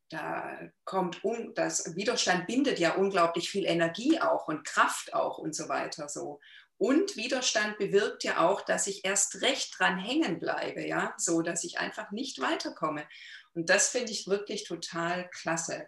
[0.09, 5.55] da kommt, un, das Widerstand bindet ja unglaublich viel Energie auch und Kraft auch und
[5.55, 6.39] so weiter so.
[6.77, 11.63] Und Widerstand bewirkt ja auch, dass ich erst recht dran hängen bleibe, ja, so dass
[11.63, 13.07] ich einfach nicht weiterkomme.
[13.55, 15.87] Und das finde ich wirklich total klasse.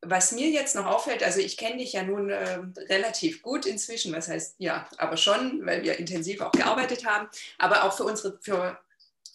[0.00, 4.12] Was mir jetzt noch auffällt, also ich kenne dich ja nun äh, relativ gut inzwischen,
[4.12, 8.38] was heißt ja, aber schon, weil wir intensiv auch gearbeitet haben, aber auch für unsere,
[8.40, 8.80] für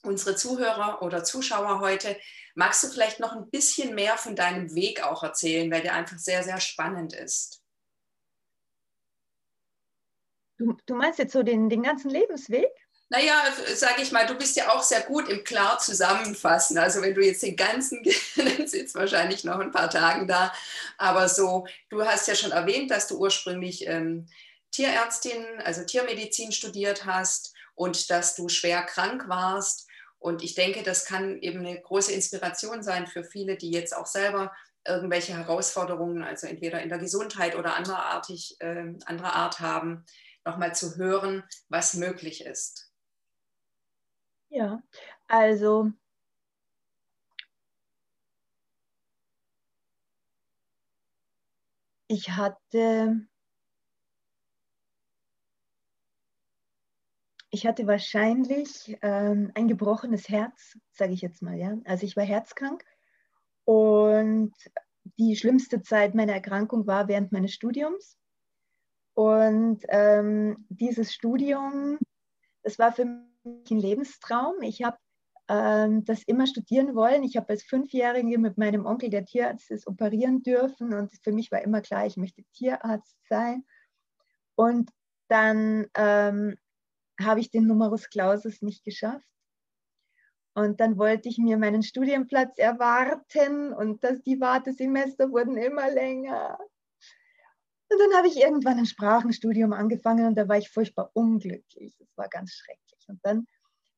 [0.03, 2.17] unsere Zuhörer oder Zuschauer heute,
[2.55, 6.17] magst du vielleicht noch ein bisschen mehr von deinem Weg auch erzählen, weil der einfach
[6.17, 7.61] sehr, sehr spannend ist.
[10.57, 12.67] Du, du meinst jetzt so den, den ganzen Lebensweg?
[13.09, 13.41] Naja,
[13.73, 16.77] sage ich mal, du bist ja auch sehr gut im klar zusammenfassen.
[16.77, 18.03] Also wenn du jetzt den ganzen,
[18.35, 20.53] dann sitzt wahrscheinlich noch ein paar Tagen da.
[20.97, 24.27] Aber so, du hast ja schon erwähnt, dass du ursprünglich ähm,
[24.71, 29.87] Tierärztin, also Tiermedizin studiert hast und dass du schwer krank warst.
[30.19, 34.07] Und ich denke, das kann eben eine große Inspiration sein für viele, die jetzt auch
[34.07, 34.51] selber
[34.85, 40.05] irgendwelche Herausforderungen, also entweder in der Gesundheit oder anderartig, äh, anderer Art haben,
[40.45, 42.86] nochmal zu hören, was möglich ist.
[44.49, 44.81] Ja,
[45.29, 45.91] also
[52.09, 53.27] ich hatte,
[57.49, 61.77] ich hatte wahrscheinlich ähm, ein gebrochenes Herz, sage ich jetzt mal, ja.
[61.85, 62.83] Also ich war herzkrank
[63.65, 64.53] und
[65.19, 68.17] die schlimmste Zeit meiner Erkrankung war während meines Studiums.
[69.13, 71.97] Und ähm, dieses Studium,
[72.63, 73.25] das war für mich
[73.69, 74.61] Lebenstraum.
[74.61, 74.97] Ich habe
[75.47, 77.23] ähm, das immer studieren wollen.
[77.23, 80.93] Ich habe als Fünfjährige mit meinem Onkel, der Tierarzt ist, operieren dürfen.
[80.93, 83.65] Und für mich war immer klar, ich möchte Tierarzt sein.
[84.55, 84.91] Und
[85.29, 86.57] dann ähm,
[87.21, 89.27] habe ich den Numerus Clausus nicht geschafft.
[90.53, 96.57] Und dann wollte ich mir meinen Studienplatz erwarten und das, die Wartesemester wurden immer länger.
[97.89, 101.95] Und dann habe ich irgendwann ein Sprachenstudium angefangen und da war ich furchtbar unglücklich.
[101.99, 102.86] Es war ganz schrecklich.
[103.07, 103.47] Und dann,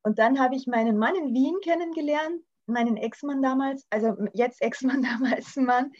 [0.03, 5.03] und dann habe ich meinen Mann in Wien kennengelernt, meinen Ex-Mann damals, also jetzt Ex-Mann,
[5.19, 5.91] damals Mann.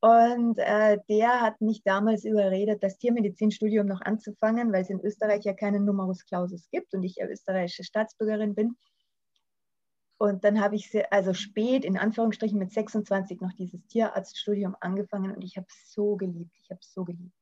[0.00, 5.44] Und äh, der hat mich damals überredet, das Tiermedizinstudium noch anzufangen, weil es in Österreich
[5.44, 8.76] ja keinen Numerus Clausus gibt und ich ja österreichische Staatsbürgerin bin.
[10.18, 15.42] Und dann habe ich also spät, in Anführungsstrichen mit 26, noch dieses Tierarztstudium angefangen und
[15.42, 16.52] ich habe es so geliebt.
[16.62, 17.34] Ich habe es so geliebt.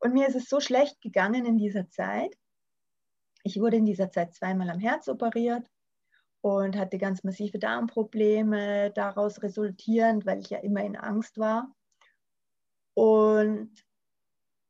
[0.00, 2.34] Und mir ist es so schlecht gegangen in dieser Zeit.
[3.42, 5.68] Ich wurde in dieser Zeit zweimal am Herz operiert
[6.42, 11.74] und hatte ganz massive Darmprobleme daraus resultierend, weil ich ja immer in Angst war.
[12.94, 13.72] Und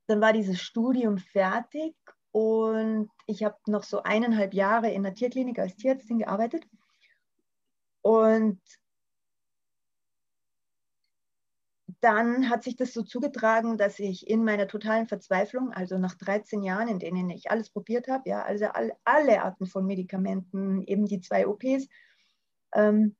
[0.07, 1.95] dann war dieses Studium fertig
[2.33, 6.65] und ich habe noch so eineinhalb Jahre in der Tierklinik als Tierärztin gearbeitet.
[8.03, 8.61] Und
[12.01, 16.63] dann hat sich das so zugetragen, dass ich in meiner totalen Verzweiflung, also nach 13
[16.63, 21.07] Jahren, in denen ich alles probiert habe, ja, also all, alle Arten von Medikamenten, eben
[21.07, 21.89] die zwei OPs,
[22.75, 23.17] ähm,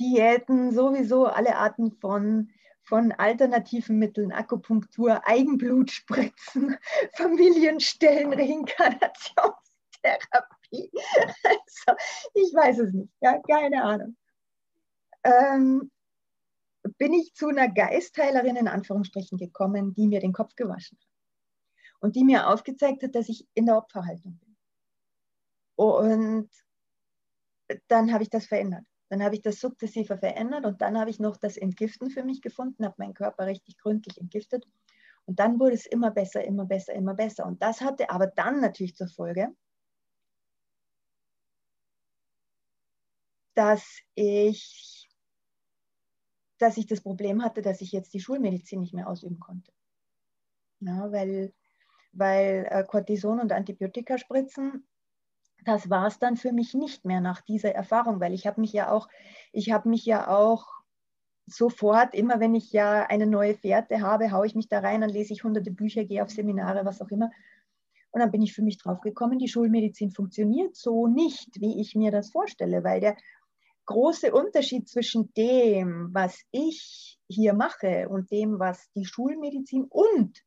[0.00, 2.50] Diäten, sowieso alle Arten von,
[2.82, 6.76] von alternativen Mitteln, Akupunktur, Eigenblutspritzen,
[7.16, 10.90] Familienstellen, Reinkarnationstherapie,
[11.44, 11.98] also,
[12.32, 14.16] ich weiß es nicht, ja, keine Ahnung.
[15.24, 15.90] Ähm,
[16.98, 21.08] bin ich zu einer Geistheilerin in Anführungsstrichen gekommen, die mir den Kopf gewaschen hat
[22.00, 24.56] und die mir aufgezeigt hat, dass ich in der Opferhaltung bin.
[25.76, 26.50] Und
[27.88, 28.84] dann habe ich das verändert.
[29.08, 32.42] Dann habe ich das sukzessive verändert und dann habe ich noch das Entgiften für mich
[32.42, 34.66] gefunden, habe meinen Körper richtig gründlich entgiftet.
[35.26, 37.46] Und dann wurde es immer besser, immer besser, immer besser.
[37.46, 39.48] Und das hatte aber dann natürlich zur Folge,
[43.54, 45.03] dass ich,
[46.58, 49.72] dass ich das Problem hatte, dass ich jetzt die Schulmedizin nicht mehr ausüben konnte.
[50.80, 51.52] Ja, weil,
[52.12, 54.86] weil äh, Cortison und Antibiotika spritzen,
[55.64, 58.72] das war es dann für mich nicht mehr nach dieser Erfahrung, weil ich habe mich
[58.72, 59.08] ja auch,
[59.52, 60.66] ich habe mich ja auch
[61.46, 65.10] sofort, immer wenn ich ja eine neue Fährte habe, haue ich mich da rein, dann
[65.10, 67.30] lese ich hunderte Bücher, gehe auf Seminare, was auch immer.
[68.10, 71.94] Und dann bin ich für mich drauf gekommen, die Schulmedizin funktioniert so nicht, wie ich
[71.94, 73.16] mir das vorstelle, weil der
[73.86, 80.42] große Unterschied zwischen dem, was ich hier mache und dem, was die Schulmedizin und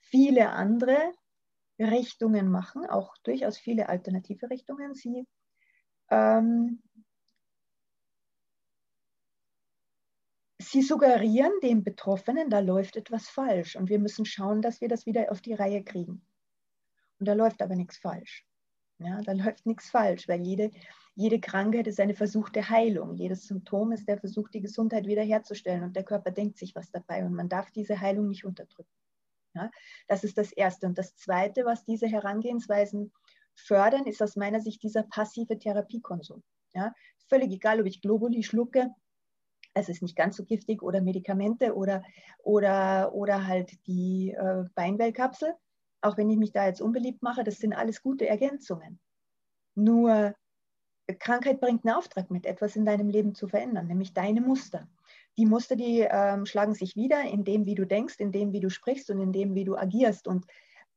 [0.00, 0.98] viele andere
[1.78, 4.94] Richtungen machen, auch durchaus viele alternative Richtungen.
[4.94, 5.26] Sie
[6.10, 6.82] ähm,
[10.70, 15.06] sie suggerieren dem Betroffenen, da läuft etwas falsch und wir müssen schauen, dass wir das
[15.06, 16.22] wieder auf die Reihe kriegen.
[17.18, 18.46] Und da läuft aber nichts falsch.
[18.98, 20.70] Ja, da läuft nichts falsch, weil jede,
[21.20, 23.14] jede Krankheit ist eine versuchte Heilung.
[23.14, 25.82] Jedes Symptom ist der Versuch, die Gesundheit wiederherzustellen.
[25.82, 28.88] Und der Körper denkt sich was dabei und man darf diese Heilung nicht unterdrücken.
[29.54, 29.70] Ja,
[30.08, 30.86] das ist das Erste.
[30.86, 33.12] Und das Zweite, was diese Herangehensweisen
[33.54, 36.42] fördern, ist aus meiner Sicht dieser passive Therapiekonsum.
[36.72, 36.94] Ja,
[37.28, 38.88] völlig egal, ob ich Globuli schlucke,
[39.74, 42.02] es ist nicht ganz so giftig, oder Medikamente oder,
[42.38, 45.54] oder, oder halt die äh, Beinwellkapsel.
[46.00, 48.98] Auch wenn ich mich da jetzt unbeliebt mache, das sind alles gute Ergänzungen.
[49.74, 50.34] Nur
[51.14, 54.88] Krankheit bringt einen Auftrag mit, etwas in deinem Leben zu verändern, nämlich deine Muster.
[55.36, 58.60] Die Muster, die ähm, schlagen sich wieder in dem, wie du denkst, in dem, wie
[58.60, 60.26] du sprichst und in dem, wie du agierst.
[60.26, 60.46] Und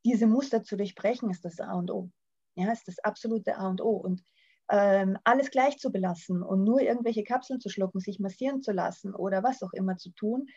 [0.05, 2.09] diese Muster zu durchbrechen, ist das A und O.
[2.55, 3.91] Ja, ist das absolute A und O.
[3.91, 4.23] Und
[4.69, 9.13] ähm, alles gleich zu belassen und nur irgendwelche Kapseln zu schlucken, sich massieren zu lassen
[9.13, 10.47] oder was auch immer zu tun,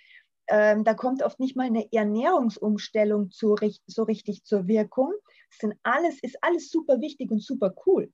[0.48, 5.12] ähm, da kommt oft nicht mal eine Ernährungsumstellung zu, so richtig zur Wirkung.
[5.50, 8.12] Das sind alles, ist alles super wichtig und super cool.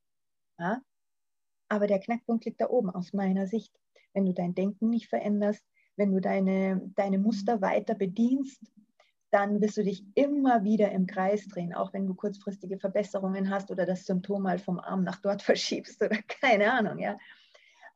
[0.59, 0.81] Ja?
[1.73, 3.73] Aber der Knackpunkt liegt da oben aus meiner Sicht.
[4.13, 5.65] Wenn du dein Denken nicht veränderst,
[5.97, 8.61] wenn du deine, deine Muster weiter bedienst,
[9.31, 13.71] dann wirst du dich immer wieder im Kreis drehen, auch wenn du kurzfristige Verbesserungen hast
[13.71, 17.17] oder das Symptom mal vom Arm nach dort verschiebst oder keine Ahnung, ja.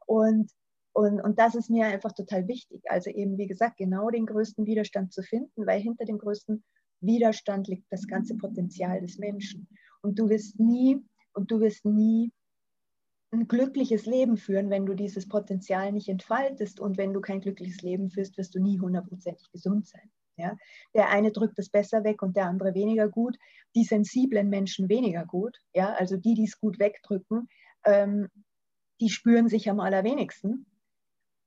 [0.06, 0.50] Und,
[0.94, 2.80] und, und das ist mir einfach total wichtig.
[2.88, 6.64] Also eben, wie gesagt, genau den größten Widerstand zu finden, weil hinter dem größten
[7.02, 9.68] Widerstand liegt das ganze Potenzial des Menschen.
[10.00, 12.32] Und du wirst nie, und du wirst nie
[13.36, 16.80] ein glückliches Leben führen, wenn du dieses Potenzial nicht entfaltest.
[16.80, 20.10] Und wenn du kein glückliches Leben führst, wirst du nie hundertprozentig gesund sein.
[20.36, 20.56] Ja?
[20.94, 23.36] Der eine drückt es besser weg und der andere weniger gut.
[23.74, 25.58] Die sensiblen Menschen weniger gut.
[25.74, 25.94] Ja?
[25.94, 27.48] Also die, die es gut wegdrücken,
[27.84, 28.28] ähm,
[29.00, 30.66] die spüren sich am allerwenigsten.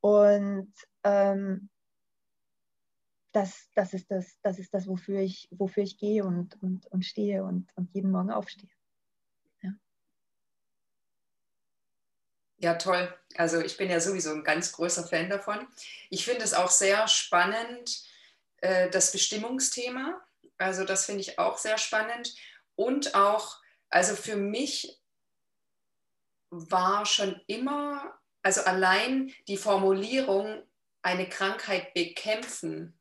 [0.02, 0.74] Und
[1.04, 1.70] ähm,
[3.32, 7.06] das, das, ist das, das ist das, wofür ich, wofür ich gehe und, und, und
[7.06, 8.70] stehe und, und jeden Morgen aufstehe.
[9.62, 9.72] Ja.
[12.60, 13.14] Ja, toll.
[13.36, 15.68] Also ich bin ja sowieso ein ganz großer Fan davon.
[16.10, 18.04] Ich finde es auch sehr spannend,
[18.58, 20.22] äh, das Bestimmungsthema.
[20.58, 22.36] Also das finde ich auch sehr spannend.
[22.76, 23.58] Und auch,
[23.90, 25.00] also für mich
[26.50, 30.64] war schon immer, also allein die Formulierung,
[31.02, 33.00] eine Krankheit bekämpfen,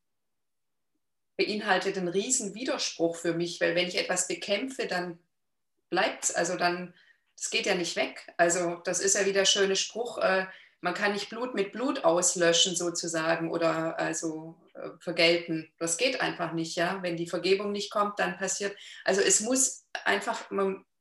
[1.35, 5.19] beinhaltet einen riesen Widerspruch für mich, weil wenn ich etwas bekämpfe, dann
[5.89, 6.93] bleibt es, also dann,
[7.39, 8.31] das geht ja nicht weg.
[8.37, 10.45] Also das ist ja wieder der schöne Spruch, äh,
[10.81, 15.71] man kann nicht Blut mit Blut auslöschen sozusagen oder also äh, vergelten.
[15.77, 17.01] Das geht einfach nicht, ja.
[17.01, 18.77] Wenn die Vergebung nicht kommt, dann passiert.
[19.03, 20.49] Also es muss einfach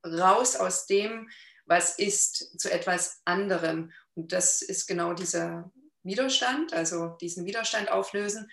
[0.05, 1.29] raus aus dem,
[1.67, 3.93] was ist, zu etwas anderem.
[4.15, 5.71] Und das ist genau dieser
[6.03, 8.51] Widerstand, also diesen Widerstand auflösen.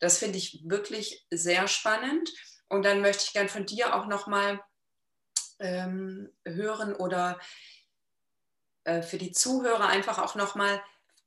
[0.00, 2.30] Das finde ich wirklich sehr spannend.
[2.68, 4.60] Und dann möchte ich gern von dir auch nochmal
[5.58, 7.38] ähm, hören oder
[8.84, 10.82] äh, für die Zuhörer einfach auch nochmal,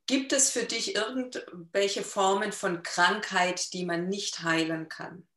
[0.05, 5.27] gibt es für dich irgendwelche Formen von Krankheit, die man nicht heilen kann?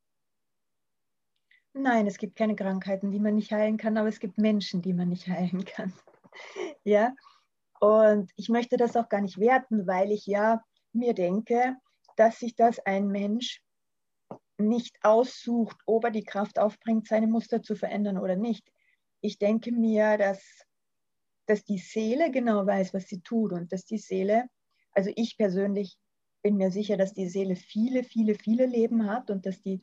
[1.73, 4.93] Nein, es gibt keine Krankheiten, die man nicht heilen kann, aber es gibt Menschen, die
[4.93, 5.93] man nicht heilen kann.
[6.83, 7.13] ja,
[7.79, 11.77] und ich möchte das auch gar nicht werten, weil ich ja mir denke,
[12.17, 13.63] dass sich das ein Mensch
[14.57, 18.71] nicht aussucht, ob er die Kraft aufbringt, seine Muster zu verändern oder nicht.
[19.21, 20.43] Ich denke mir, dass
[21.51, 24.45] dass die Seele genau weiß, was sie tut und dass die Seele,
[24.93, 25.97] also ich persönlich
[26.41, 29.81] bin mir sicher, dass die Seele viele, viele, viele Leben hat und dass die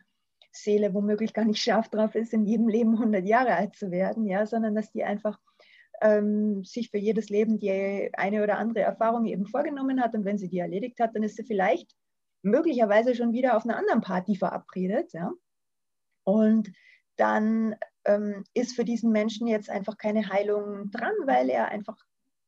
[0.50, 4.26] Seele womöglich gar nicht scharf drauf ist, in jedem Leben 100 Jahre alt zu werden,
[4.26, 5.38] ja, sondern dass die einfach
[6.00, 10.38] ähm, sich für jedes Leben die eine oder andere Erfahrung eben vorgenommen hat und wenn
[10.38, 11.92] sie die erledigt hat, dann ist sie vielleicht
[12.42, 15.32] möglicherweise schon wieder auf einer anderen Party verabredet, ja.
[16.24, 16.72] Und
[17.16, 17.74] dann
[18.08, 21.96] ähm, ist für diesen Menschen jetzt einfach keine Heilung dran, weil er einfach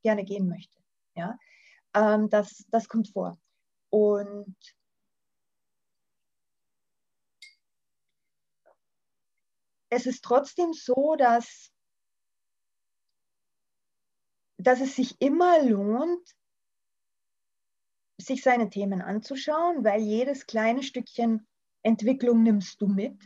[0.03, 0.77] gerne gehen möchte.
[1.15, 1.39] Ja?
[1.95, 3.39] Ähm, das, das kommt vor.
[3.91, 4.57] Und
[9.91, 11.71] es ist trotzdem so, dass,
[14.57, 16.27] dass es sich immer lohnt,
[18.17, 21.47] sich seine Themen anzuschauen, weil jedes kleine Stückchen
[21.83, 23.19] Entwicklung nimmst du mit.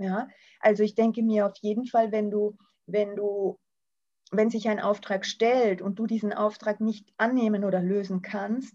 [0.00, 0.28] Ja,
[0.60, 3.58] also ich denke mir auf jeden Fall, wenn du, wenn du,
[4.30, 8.74] wenn sich ein Auftrag stellt und du diesen Auftrag nicht annehmen oder lösen kannst,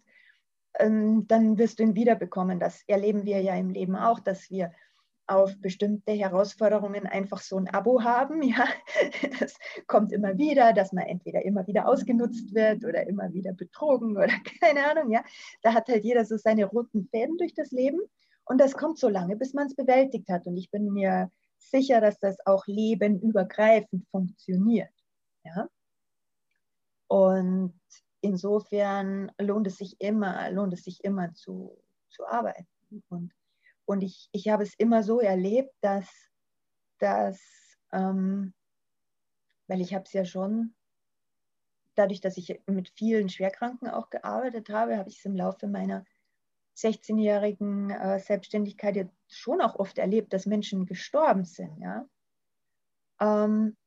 [0.78, 2.60] ähm, dann wirst du ihn wiederbekommen.
[2.60, 4.72] Das erleben wir ja im Leben auch, dass wir
[5.26, 8.44] auf bestimmte Herausforderungen einfach so ein Abo haben.
[8.48, 8.68] Ja,
[9.42, 9.58] es
[9.88, 14.28] kommt immer wieder, dass man entweder immer wieder ausgenutzt wird oder immer wieder betrogen oder
[14.62, 15.12] keine Ahnung.
[15.12, 15.24] Ja,
[15.64, 18.00] da hat halt jeder so seine roten Fäden durch das Leben
[18.46, 20.46] und das kommt so lange, bis man es bewältigt hat.
[20.48, 24.94] Und ich bin mir sicher, dass das auch lebenübergreifend funktioniert.
[25.44, 25.68] Ja,
[27.08, 27.80] und
[28.22, 31.78] insofern lohnt es sich immer, lohnt es sich immer zu,
[32.10, 32.68] zu arbeiten
[33.10, 33.34] und
[33.88, 36.10] und ich, ich habe es immer so erlebt, dass,
[36.98, 37.40] dass
[37.92, 38.52] ähm,
[39.68, 40.76] weil ich habe es ja schon,
[41.96, 46.04] dadurch, dass ich mit vielen Schwerkranken auch gearbeitet habe, habe ich es im Laufe meiner
[46.76, 51.78] 16-jährigen äh, Selbstständigkeit schon auch oft erlebt, dass Menschen gestorben sind.
[51.80, 52.08] Ja?
[53.20, 53.78] Ähm,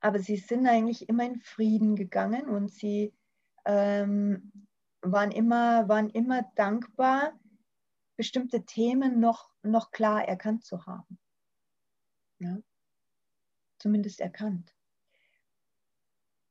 [0.00, 3.12] aber sie sind eigentlich immer in Frieden gegangen und sie
[3.66, 4.50] ähm,
[5.02, 7.38] waren, immer, waren immer dankbar,
[8.16, 11.18] bestimmte Themen noch, noch klar erkannt zu haben.
[12.38, 12.58] Ja?
[13.78, 14.74] Zumindest erkannt.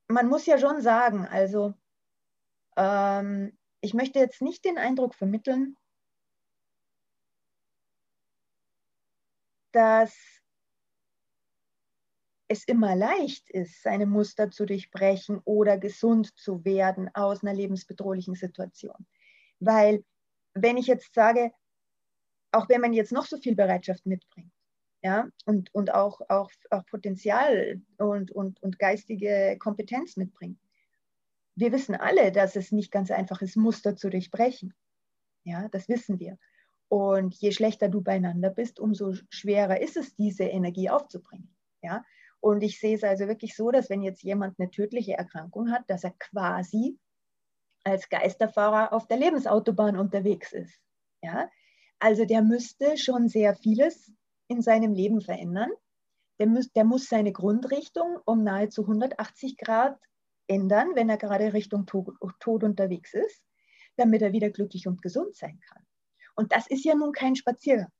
[0.07, 1.73] Man muss ja schon sagen, also
[2.75, 5.77] ähm, ich möchte jetzt nicht den Eindruck vermitteln,
[9.71, 10.15] dass
[12.47, 18.33] es immer leicht ist, seine Muster zu durchbrechen oder gesund zu werden aus einer lebensbedrohlichen
[18.33, 19.05] Situation.
[19.59, 20.03] Weil
[20.55, 21.51] wenn ich jetzt sage,
[22.51, 24.51] auch wenn man jetzt noch so viel Bereitschaft mitbringt,
[25.01, 30.59] ja, und, und auch, auch, auch Potenzial und, und, und geistige Kompetenz mitbringt.
[31.59, 34.73] Wir wissen alle, dass es nicht ganz einfach ist, Muster zu durchbrechen.
[35.43, 36.37] Ja, das wissen wir.
[36.87, 41.53] Und je schlechter du beieinander bist, umso schwerer ist es, diese Energie aufzubringen.
[41.81, 42.05] Ja?
[42.39, 45.83] Und ich sehe es also wirklich so, dass wenn jetzt jemand eine tödliche Erkrankung hat,
[45.89, 46.97] dass er quasi
[47.83, 50.79] als Geisterfahrer auf der Lebensautobahn unterwegs ist.
[51.21, 51.49] Ja?
[51.99, 54.13] Also der müsste schon sehr vieles
[54.47, 55.71] in seinem Leben verändern.
[56.39, 59.99] Der muss, der muss seine Grundrichtung um nahezu 180 Grad
[60.49, 63.43] ändern, wenn er gerade Richtung Tod, unterwegs ist,
[63.95, 65.85] damit er wieder glücklich und gesund sein kann.
[66.35, 67.91] Und das ist ja nun kein Spaziergang.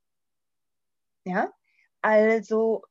[1.26, 1.54] Ja,
[2.02, 2.84] also,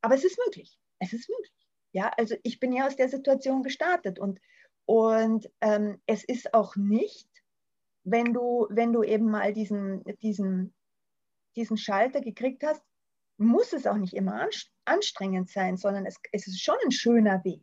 [0.00, 0.78] aber es ist möglich.
[0.98, 1.52] Es ist möglich.
[1.92, 4.40] Ja, also ich bin ja aus der Situation gestartet und,
[4.84, 7.28] und ähm, es ist auch nicht
[8.06, 10.72] wenn du, wenn du eben mal diesen, diesen,
[11.56, 12.82] diesen Schalter gekriegt hast,
[13.36, 14.48] muss es auch nicht immer
[14.84, 17.62] anstrengend sein, sondern es, es ist schon ein schöner Weg.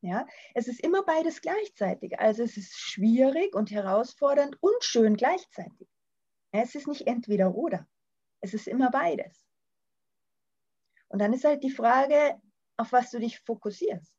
[0.00, 2.18] Ja, es ist immer beides gleichzeitig.
[2.20, 5.88] Also es ist schwierig und herausfordernd und schön gleichzeitig.
[6.52, 7.86] Es ist nicht entweder oder.
[8.40, 9.44] Es ist immer beides.
[11.08, 12.40] Und dann ist halt die Frage,
[12.76, 14.14] auf was du dich fokussierst.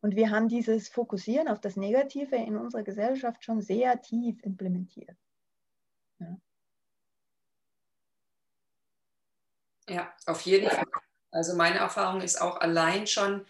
[0.00, 5.16] Und wir haben dieses Fokussieren auf das Negative in unserer Gesellschaft schon sehr tief implementiert.
[6.18, 6.36] Ja,
[9.88, 10.86] ja auf jeden Fall.
[11.30, 13.46] Also meine Erfahrung ist auch allein schon,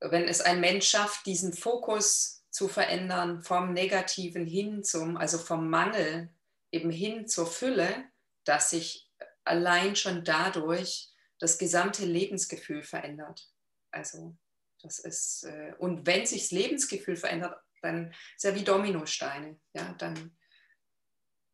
[0.00, 5.68] wenn es ein Mensch schafft, diesen Fokus zu verändern vom Negativen hin zum, also vom
[5.68, 6.30] Mangel
[6.70, 8.04] eben hin zur Fülle,
[8.44, 9.10] dass sich
[9.44, 13.52] allein schon dadurch das gesamte Lebensgefühl verändert.
[13.90, 14.36] Also
[14.82, 19.58] das ist, äh, und wenn sich das Lebensgefühl verändert, dann ist ja wie Dominosteine.
[19.74, 20.36] Ja, dann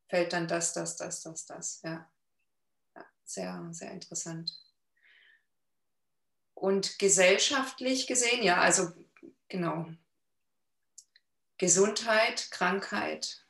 [0.09, 1.81] fällt dann das, das, das, das, das.
[1.83, 2.11] Ja,
[2.95, 4.53] ja sehr, sehr interessant.
[6.63, 8.93] Und gesellschaftlich gesehen, ja, also
[9.49, 9.89] genau.
[11.59, 13.45] Gesundheit, Krankheit.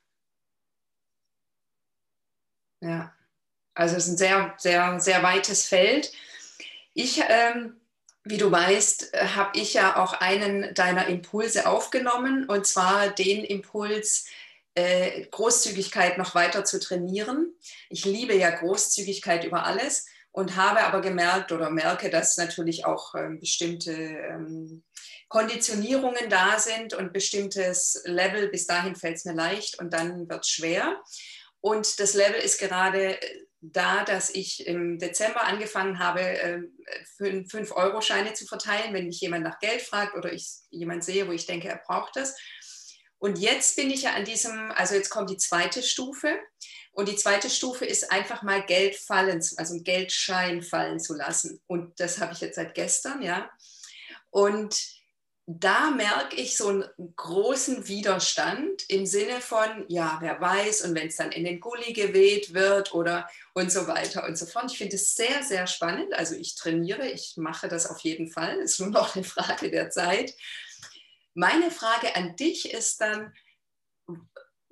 [2.81, 3.15] Ja,
[3.75, 6.11] also es ist ein sehr, sehr, sehr weites Feld.
[6.95, 7.79] Ich ähm,
[8.25, 14.25] wie du weißt, habe ich ja auch einen deiner Impulse aufgenommen, und zwar den Impuls,
[14.75, 17.53] äh, Großzügigkeit noch weiter zu trainieren.
[17.91, 23.15] Ich liebe ja Großzügigkeit über alles und habe aber gemerkt oder merke, dass natürlich auch
[23.15, 24.83] ähm, bestimmte ähm,
[25.29, 30.45] Konditionierungen da sind und bestimmtes Level, bis dahin fällt es mir leicht und dann wird
[30.45, 31.01] es schwer.
[31.61, 33.19] Und das Level ist gerade
[33.61, 36.69] da, dass ich im Dezember angefangen habe,
[37.21, 41.33] 5-Euro-Scheine ähm, zu verteilen, wenn mich jemand nach Geld fragt oder ich jemand sehe, wo
[41.33, 42.35] ich denke, er braucht das.
[43.19, 46.37] Und jetzt bin ich ja an diesem, also jetzt kommt die zweite Stufe.
[46.93, 51.61] Und die zweite Stufe ist einfach mal Geld fallen, also einen Geldschein fallen zu lassen.
[51.67, 53.51] Und das habe ich jetzt seit gestern, ja.
[54.31, 55.03] Und
[55.47, 56.85] da merke ich so einen
[57.17, 61.93] großen Widerstand im Sinne von, ja, wer weiß, und wenn es dann in den Gully
[61.93, 64.71] geweht wird oder und so weiter und so fort.
[64.71, 66.15] Ich finde es sehr, sehr spannend.
[66.15, 68.59] Also ich trainiere, ich mache das auf jeden Fall.
[68.59, 70.35] Ist nur noch eine Frage der Zeit.
[71.35, 73.33] Meine Frage an dich ist dann,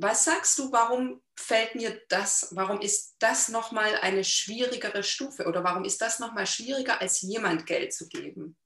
[0.00, 5.62] was sagst du, warum fällt mir das, warum ist das nochmal eine schwierigere Stufe oder
[5.62, 8.56] warum ist das nochmal schwieriger, als jemand Geld zu geben?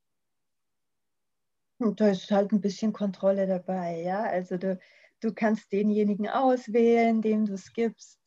[1.79, 4.23] Da ist halt ein bisschen Kontrolle dabei, ja.
[4.23, 4.79] Also du,
[5.21, 8.21] du kannst denjenigen auswählen, dem du es gibst.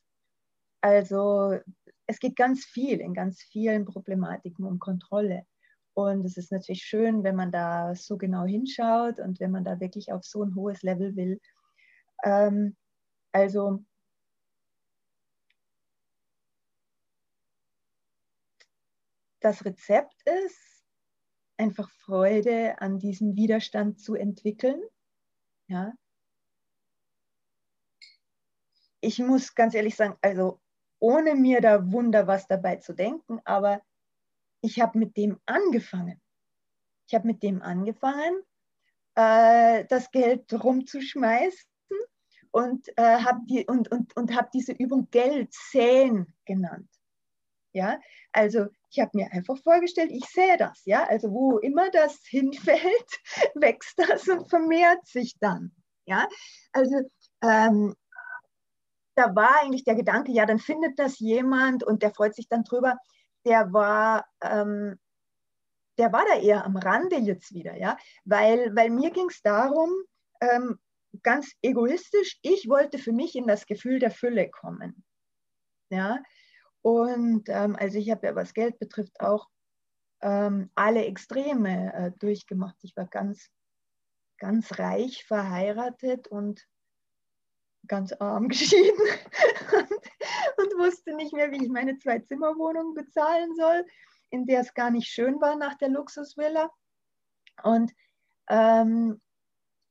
[0.81, 1.57] Also
[2.07, 5.45] es geht ganz viel in ganz vielen Problematiken um Kontrolle.
[5.93, 9.79] Und es ist natürlich schön, wenn man da so genau hinschaut und wenn man da
[9.79, 11.39] wirklich auf so ein hohes Level will.
[12.23, 12.75] Ähm,
[13.31, 13.83] also
[19.39, 20.83] das Rezept ist,
[21.57, 24.81] einfach Freude an diesem Widerstand zu entwickeln.
[25.67, 25.93] Ja.
[29.01, 30.61] Ich muss ganz ehrlich sagen, also
[30.99, 33.81] ohne mir da Wunder was dabei zu denken, aber
[34.61, 36.21] ich habe mit dem angefangen.
[37.07, 38.41] Ich habe mit dem angefangen,
[39.15, 41.76] äh, das Geld rumzuschmeißen
[42.57, 46.89] und äh, habe die, und, und, und hab diese Übung Geld säen genannt.
[47.71, 47.99] Ja,
[48.31, 50.83] also ich habe mir einfach vorgestellt, ich sehe das.
[50.85, 53.09] Ja, also wo immer das hinfällt,
[53.53, 55.71] wächst das und vermehrt sich dann.
[56.05, 56.27] Ja,
[56.71, 56.95] also
[57.43, 57.93] ähm,
[59.13, 62.63] da war eigentlich der Gedanke, ja, dann findet das jemand und der freut sich dann
[62.63, 62.97] drüber.
[63.45, 64.97] Der war, ähm,
[65.99, 69.91] der war da eher am Rande jetzt wieder, ja, weil, weil mir ging es darum,
[70.41, 70.79] ähm,
[71.23, 75.03] ganz egoistisch, ich wollte für mich in das Gefühl der Fülle kommen.
[75.89, 76.21] Ja,
[76.81, 79.47] und ähm, also ich habe ja, was Geld betrifft, auch
[80.21, 82.77] ähm, alle Extreme äh, durchgemacht.
[82.81, 83.49] Ich war ganz,
[84.37, 86.65] ganz reich verheiratet und
[87.87, 88.99] ganz arm geschieden
[89.73, 89.91] und,
[90.57, 93.85] und, wusste nicht mehr, wie ich meine Zwei-Zimmer-Wohnung bezahlen soll,
[94.29, 96.69] in der es gar nicht schön war nach der Luxusvilla.
[97.63, 97.91] Und
[98.49, 99.21] ähm,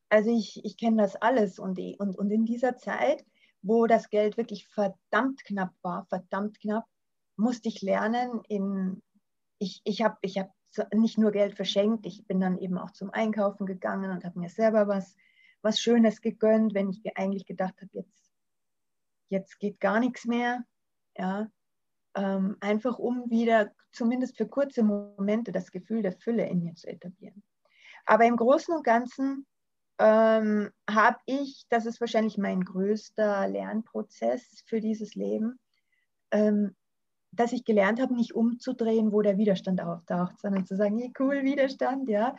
[0.09, 3.25] also ich, ich kenne das alles und, und, und in dieser Zeit,
[3.63, 6.85] wo das Geld wirklich verdammt knapp war, verdammt knapp,
[7.37, 9.03] musste ich lernen, in,
[9.59, 10.51] ich, ich habe ich hab
[10.95, 14.51] nicht nur Geld verschenkt, ich bin dann eben auch zum Einkaufen gegangen und habe mir
[14.51, 15.17] selber was,
[15.63, 18.33] was Schönes gegönnt, wenn ich eigentlich gedacht habe, jetzt,
[19.29, 20.65] jetzt geht gar nichts mehr.
[21.17, 21.51] Ja,
[22.15, 26.89] ähm, einfach um wieder zumindest für kurze Momente das Gefühl der Fülle in mir zu
[26.89, 27.43] etablieren.
[28.05, 29.47] Aber im Großen und Ganzen
[29.99, 35.59] ähm, habe ich, das ist wahrscheinlich mein größter Lernprozess für dieses Leben,
[36.31, 36.77] ähm,
[37.33, 41.43] dass ich gelernt habe, nicht umzudrehen, wo der Widerstand auftaucht, sondern zu sagen, hey, cool,
[41.43, 42.35] Widerstand, ja,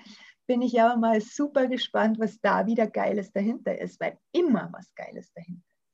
[0.48, 4.94] bin ich aber mal super gespannt, was da wieder Geiles dahinter ist, weil immer was
[4.96, 5.86] Geiles dahinter ist.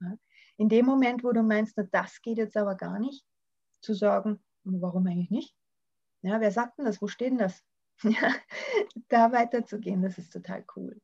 [0.00, 0.16] Ja?
[0.56, 3.24] In dem Moment, wo du meinst, na, das geht jetzt aber gar nicht,
[3.80, 5.54] zu sagen, warum eigentlich nicht?
[6.22, 7.02] Ja, wer sagt denn das?
[7.02, 7.62] Wo steht denn das?
[8.20, 8.34] ja,
[9.08, 11.00] da weiterzugehen, das ist total cool.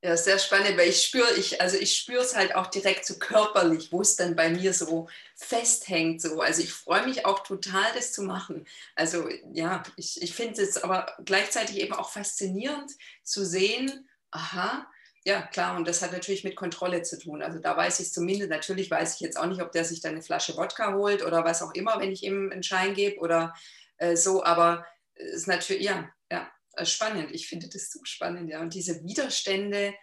[0.00, 3.18] Ja, sehr spannend, weil ich spüre, ich, also ich spüre es halt auch direkt so
[3.18, 6.22] körperlich, wo es dann bei mir so festhängt.
[6.22, 6.40] So.
[6.40, 8.64] Also ich freue mich auch total, das zu machen.
[8.94, 12.92] Also ja, ich, ich finde es aber gleichzeitig eben auch faszinierend
[13.24, 14.86] zu sehen, aha,
[15.24, 17.42] ja klar, und das hat natürlich mit Kontrolle zu tun.
[17.42, 20.12] Also da weiß ich zumindest, natürlich weiß ich jetzt auch nicht, ob der sich dann
[20.12, 23.52] eine Flasche Wodka holt oder was auch immer, wenn ich ihm einen Schein gebe oder
[23.98, 27.32] äh, so, aber es ist natürlich, ja, ja, äh, spannend.
[27.32, 28.60] Ich finde das so spannend, ja.
[28.60, 29.94] Und diese Widerstände,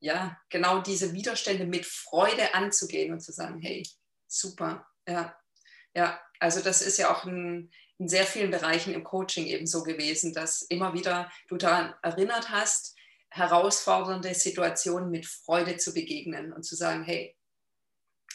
[0.00, 3.86] ja, genau diese Widerstände mit Freude anzugehen und zu sagen, hey,
[4.26, 5.36] super, ja,
[5.94, 9.82] ja, also das ist ja auch ein, in sehr vielen Bereichen im Coaching eben so
[9.82, 12.96] gewesen, dass immer wieder du daran erinnert hast,
[13.30, 17.36] herausfordernde Situationen mit Freude zu begegnen und zu sagen, hey,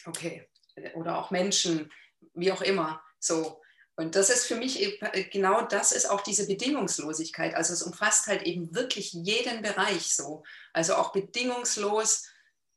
[0.06, 0.48] okay,
[0.94, 1.92] oder auch Menschen,
[2.34, 3.60] wie auch immer, so,
[4.00, 7.54] und das ist für mich äh, genau das ist auch diese Bedingungslosigkeit.
[7.54, 10.42] Also es umfasst halt eben wirklich jeden Bereich so.
[10.72, 12.26] Also auch bedingungslos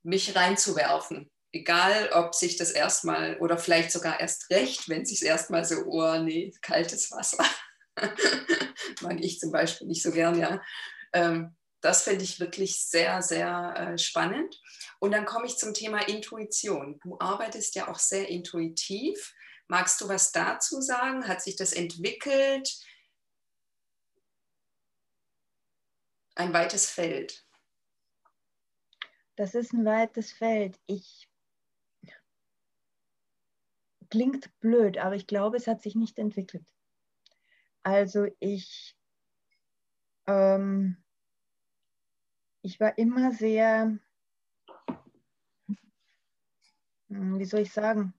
[0.04, 1.32] mich reinzuwerfen.
[1.54, 6.18] Egal, ob sich das erstmal oder vielleicht sogar erst recht, wenn sich erstmal so, oh
[6.18, 7.46] nee, kaltes Wasser.
[9.02, 10.62] Mag ich zum Beispiel nicht so gern, ja.
[11.14, 14.60] Ähm, das finde ich wirklich sehr, sehr äh, spannend.
[15.00, 17.00] Und dann komme ich zum Thema Intuition.
[17.02, 19.34] Du arbeitest ja auch sehr intuitiv.
[19.68, 21.28] Magst du was dazu sagen?
[21.28, 22.80] Hat sich das entwickelt?
[26.36, 27.46] Ein weites Feld.
[29.36, 30.80] Das ist ein weites Feld.
[30.86, 31.28] Ich
[34.14, 36.72] klingt blöd, aber ich glaube, es hat sich nicht entwickelt.
[37.82, 38.96] Also ich,
[40.28, 40.98] ähm,
[42.62, 43.98] ich war immer sehr,
[47.10, 48.14] hm, wie soll ich sagen,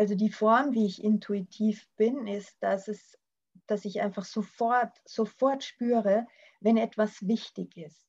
[0.00, 3.18] also die Form, wie ich intuitiv bin, ist, dass, es,
[3.66, 6.26] dass ich einfach sofort, sofort spüre,
[6.62, 8.08] wenn etwas wichtig ist.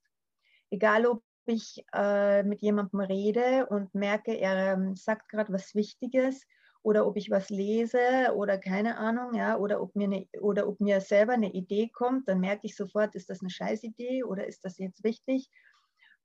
[0.70, 6.48] Egal, ob ich äh, mit jemandem rede und merke, er ähm, sagt gerade was Wichtiges
[6.82, 8.00] oder ob ich was lese
[8.36, 12.30] oder keine Ahnung, ja, oder ob mir eine, oder ob mir selber eine Idee kommt,
[12.30, 15.50] dann merke ich sofort, ist das eine Scheißidee oder ist das jetzt wichtig?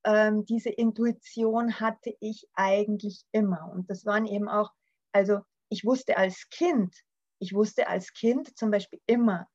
[0.04, 4.70] Ähm, diese Intuition hatte ich eigentlich immer und das waren eben auch,
[5.10, 6.94] also ich wusste als Kind,
[7.38, 9.48] ich wusste als Kind zum Beispiel immer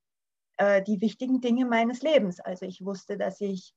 [0.58, 2.40] äh, die wichtigen Dinge meines Lebens.
[2.40, 3.74] Also ich wusste, dass ich,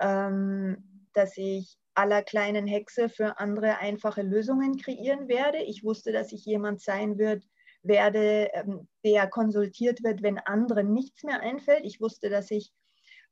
[0.00, 5.58] ähm, dass ich aller kleinen Hexe für andere einfache Lösungen kreieren werde.
[5.58, 7.44] Ich wusste, dass ich jemand sein wird,
[7.82, 11.84] werde, ähm, der konsultiert wird, wenn anderen nichts mehr einfällt.
[11.84, 12.72] Ich wusste, dass ich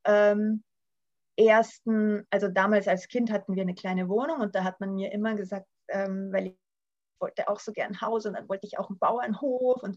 [0.05, 0.62] ähm,
[1.36, 5.12] ersten, also damals als Kind hatten wir eine kleine Wohnung und da hat man mir
[5.12, 6.55] immer gesagt, ähm, weil
[7.22, 9.96] wollte auch so gern Haus und dann wollte ich auch einen Bauernhof und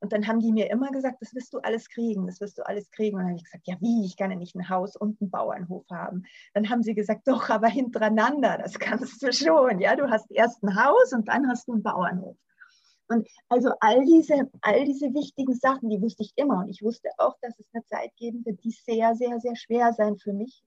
[0.00, 2.66] und dann haben die mir immer gesagt, das wirst du alles kriegen, das wirst du
[2.66, 3.16] alles kriegen.
[3.16, 5.30] Und dann habe ich gesagt, ja wie, ich kann ja nicht ein Haus und einen
[5.30, 6.24] Bauernhof haben.
[6.54, 9.80] Dann haben sie gesagt, doch, aber hintereinander, das kannst du schon.
[9.80, 12.36] Ja, du hast erst ein Haus und dann hast du einen Bauernhof.
[13.08, 16.60] Und also all diese, all diese wichtigen Sachen, die wusste ich immer.
[16.60, 19.92] Und ich wusste auch, dass es eine Zeit geben wird, die sehr, sehr, sehr schwer
[19.92, 20.62] sein für mich,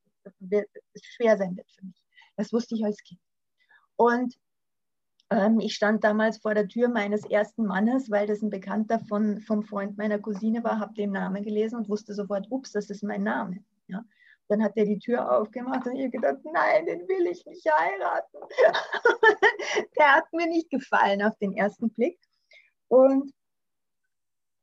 [1.02, 2.02] schwer sein wird für mich.
[2.36, 3.22] Das wusste ich als Kind.
[3.96, 4.36] Und
[5.60, 9.64] ich stand damals vor der Tür meines ersten Mannes, weil das ein Bekannter von, vom
[9.64, 13.24] Freund meiner Cousine war, habe den Namen gelesen und wusste sofort, ups, das ist mein
[13.24, 13.64] Name.
[13.88, 14.04] Ja.
[14.50, 18.38] Dann hat er die Tür aufgemacht und ich gedacht, nein, den will ich nicht heiraten.
[19.98, 22.20] der hat mir nicht gefallen auf den ersten Blick.
[22.90, 23.32] Und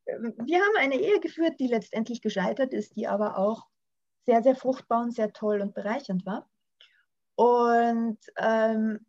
[0.06, 3.66] ähm, wir haben eine Ehe geführt, die letztendlich gescheitert ist, die aber auch
[4.26, 6.48] sehr, sehr fruchtbar und sehr toll und bereichernd war.
[7.36, 9.06] Und ähm,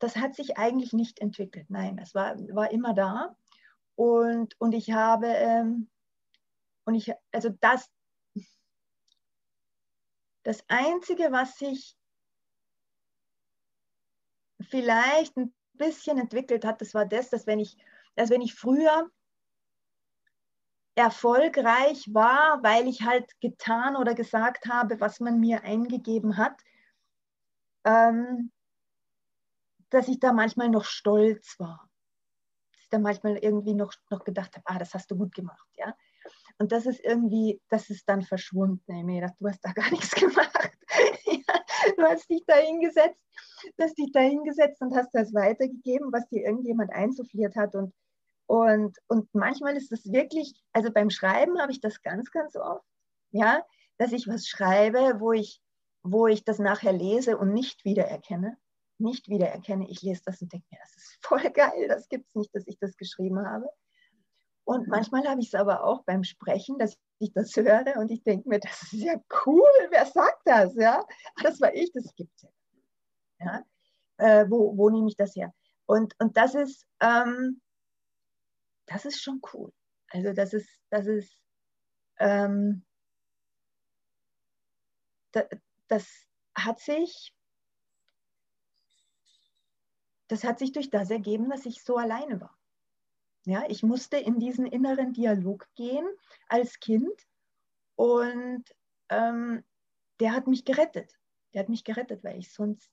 [0.00, 1.66] das hat sich eigentlich nicht entwickelt.
[1.68, 3.36] Nein, es war, war immer da.
[3.94, 5.88] Und, und ich habe, ähm,
[6.84, 7.88] und ich, also das,
[10.42, 11.96] das Einzige, was sich
[14.60, 17.76] vielleicht ein bisschen entwickelt hat, das war das, dass wenn ich,
[18.16, 19.10] dass wenn ich früher
[20.94, 26.58] erfolgreich war, weil ich halt getan oder gesagt habe, was man mir eingegeben hat,
[27.84, 28.50] ähm,
[29.90, 31.88] dass ich da manchmal noch stolz war.
[32.72, 35.68] Dass ich da manchmal irgendwie noch, noch gedacht habe, ah, das hast du gut gemacht,
[35.76, 35.94] ja.
[36.58, 38.94] Und das ist irgendwie, das ist dann verschwunden.
[38.94, 40.70] Ich mir du hast da gar nichts gemacht.
[41.24, 41.60] ja,
[41.96, 43.24] du hast dich da hingesetzt,
[43.80, 47.74] hast dich da hingesetzt und hast das weitergegeben, was dir irgendjemand einsuffliert hat.
[47.74, 47.94] Und,
[48.46, 52.84] und, und manchmal ist es wirklich, also beim Schreiben habe ich das ganz, ganz oft,
[53.30, 53.64] ja,
[53.96, 55.60] dass ich was schreibe, wo ich,
[56.02, 58.56] wo ich das nachher lese und nicht wiedererkenne
[59.00, 59.88] nicht wiedererkenne.
[59.88, 62.66] Ich lese das und denke mir, das ist voll geil, das gibt es nicht, dass
[62.66, 63.68] ich das geschrieben habe.
[64.64, 68.22] Und manchmal habe ich es aber auch beim Sprechen, dass ich das höre und ich
[68.22, 70.74] denke mir, das ist ja cool, wer sagt das?
[70.74, 71.04] Ja?
[71.42, 73.46] Das war ich, das gibt es ja.
[73.46, 73.64] ja?
[74.18, 75.52] Äh, wo, wo nehme ich das her?
[75.86, 77.60] Und, und das ist, ähm,
[78.86, 79.72] das ist schon cool.
[80.10, 81.36] Also das ist, das ist,
[82.18, 82.84] ähm,
[85.32, 85.46] das,
[85.88, 86.08] das
[86.54, 87.32] hat sich
[90.30, 92.56] das hat sich durch das ergeben, dass ich so alleine war.
[93.46, 96.06] Ja, ich musste in diesen inneren Dialog gehen
[96.48, 97.26] als Kind
[97.96, 98.64] und
[99.08, 99.64] ähm,
[100.20, 101.18] der hat mich gerettet.
[101.52, 102.92] Der hat mich gerettet, weil ich sonst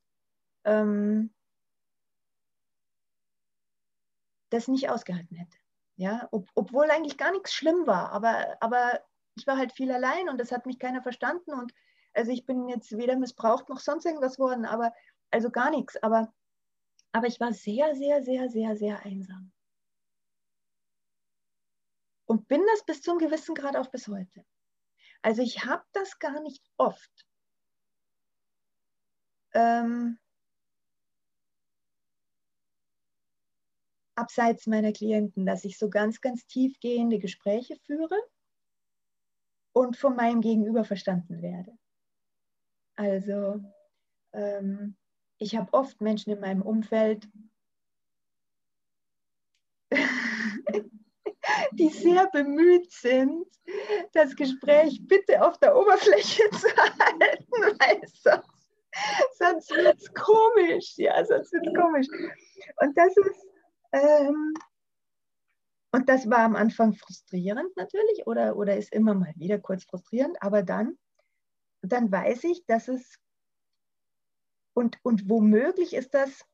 [0.63, 1.31] ähm,
[4.49, 5.57] das nicht ausgehalten hätte.
[5.95, 9.01] Ja, Ob, obwohl eigentlich gar nichts schlimm war, aber, aber
[9.35, 11.71] ich war halt viel allein und das hat mich keiner verstanden und
[12.15, 14.91] also ich bin jetzt weder missbraucht noch sonst irgendwas worden, aber
[15.29, 16.01] also gar nichts.
[16.01, 16.33] Aber
[17.11, 19.51] aber ich war sehr, sehr, sehr, sehr, sehr einsam.
[22.25, 24.45] Und bin das bis zum gewissen Grad auch bis heute.
[25.21, 27.25] Also ich habe das gar nicht oft.
[29.53, 30.19] Ähm,
[34.15, 38.17] abseits meiner Klienten, dass ich so ganz, ganz tiefgehende Gespräche führe
[39.73, 41.77] und von meinem Gegenüber verstanden werde.
[42.95, 43.61] Also
[44.33, 44.97] ähm,
[45.39, 47.27] ich habe oft Menschen in meinem Umfeld,
[51.71, 53.45] die sehr bemüht sind,
[54.13, 58.49] das Gespräch bitte auf der Oberfläche zu halten, weil sonst,
[59.37, 60.93] sonst wird es komisch.
[60.97, 62.07] Ja, sonst wird es komisch.
[62.81, 63.47] Und das ist,
[63.93, 64.53] ähm,
[65.91, 70.41] und das war am Anfang frustrierend natürlich oder, oder ist immer mal wieder kurz frustrierend,
[70.41, 70.97] aber dann,
[71.81, 73.19] dann weiß ich, dass es
[74.77, 76.45] und, und womöglich ist das,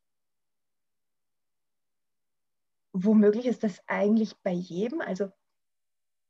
[2.93, 5.01] womöglich ist das eigentlich bei jedem.
[5.01, 5.29] Also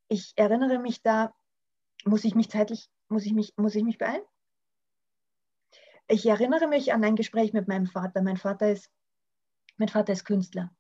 [0.08, 1.36] ich erinnere mich da,
[2.04, 4.24] muss ich mich zeitlich, muss ich mich, muss ich mich beeilen?
[6.08, 8.24] ich erinnere mich an ein Gespräch mit meinem Vater.
[8.24, 8.92] Mein Vater ist,
[9.78, 10.76] mein Vater ist Künstler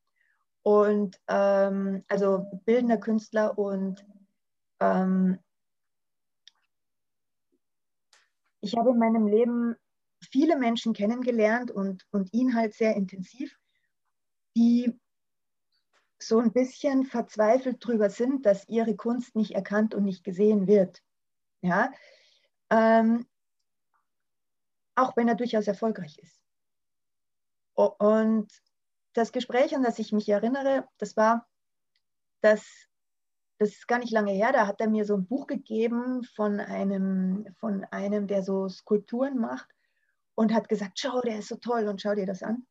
[0.63, 4.03] und ähm, also bildender Künstler und
[4.79, 5.39] ähm,
[8.61, 9.75] ich habe in meinem Leben
[10.25, 13.57] viele Menschen kennengelernt und, und ihn halt sehr intensiv,
[14.55, 14.99] die
[16.21, 21.01] so ein bisschen verzweifelt darüber sind, dass ihre Kunst nicht erkannt und nicht gesehen wird.
[21.61, 21.91] Ja?
[22.69, 23.25] Ähm,
[24.95, 26.39] auch wenn er durchaus erfolgreich ist.
[27.73, 28.47] Und
[29.13, 31.47] das Gespräch, an das ich mich erinnere, das war,
[32.41, 32.63] dass
[33.59, 36.59] das ist gar nicht lange her, da hat er mir so ein Buch gegeben von
[36.59, 39.73] einem, von einem, der so Skulpturen macht
[40.35, 42.65] und hat gesagt, schau, der ist so toll und schau dir das an.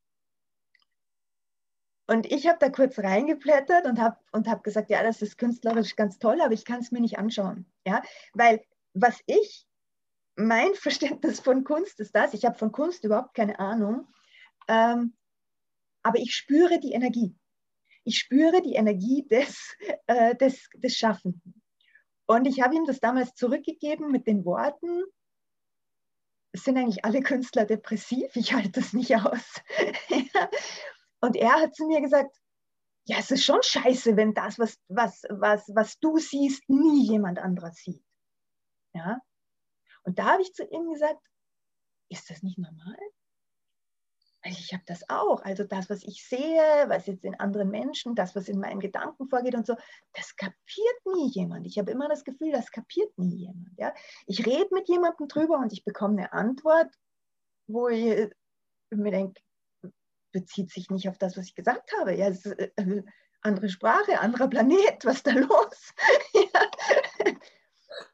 [2.07, 5.97] Und ich habe da kurz reingeblättert und habe und hab gesagt, ja, das ist künstlerisch
[5.97, 7.67] ganz toll, aber ich kann es mir nicht anschauen.
[7.87, 8.03] Ja?
[8.35, 9.67] Weil was ich,
[10.37, 14.09] mein Verständnis von Kunst ist das, ich habe von Kunst überhaupt keine Ahnung,
[14.69, 15.17] ähm,
[16.03, 17.37] aber ich spüre die Energie.
[18.05, 21.63] Ich spüre die Energie des, äh, des, des Schaffenden.
[22.27, 25.03] Und ich habe ihm das damals zurückgegeben mit den Worten,
[26.53, 29.61] sind eigentlich alle Künstler depressiv, ich halte das nicht aus.
[31.21, 32.37] Und er hat zu mir gesagt,
[33.05, 37.39] ja, es ist schon scheiße, wenn das, was, was, was, was du siehst, nie jemand
[37.39, 38.05] anderes sieht.
[38.93, 39.21] Ja?
[40.05, 41.21] Und da habe ich zu ihm gesagt,
[42.09, 42.99] ist das nicht normal?
[44.45, 45.43] Ich habe das auch.
[45.45, 49.29] Also das, was ich sehe, was jetzt in anderen Menschen, das, was in meinen Gedanken
[49.29, 49.77] vorgeht und so,
[50.15, 51.67] das kapiert nie jemand.
[51.67, 53.71] Ich habe immer das Gefühl, das kapiert nie jemand.
[53.79, 53.95] Ja?
[54.27, 56.93] Ich rede mit jemandem drüber und ich bekomme eine Antwort,
[57.69, 58.31] wo ich
[58.91, 59.41] mir denke,
[60.33, 62.15] bezieht sich nicht auf das, was ich gesagt habe.
[62.15, 63.03] Ja, es ist, äh,
[63.43, 65.93] andere Sprache, anderer Planet, was ist da los?
[66.35, 66.71] ja.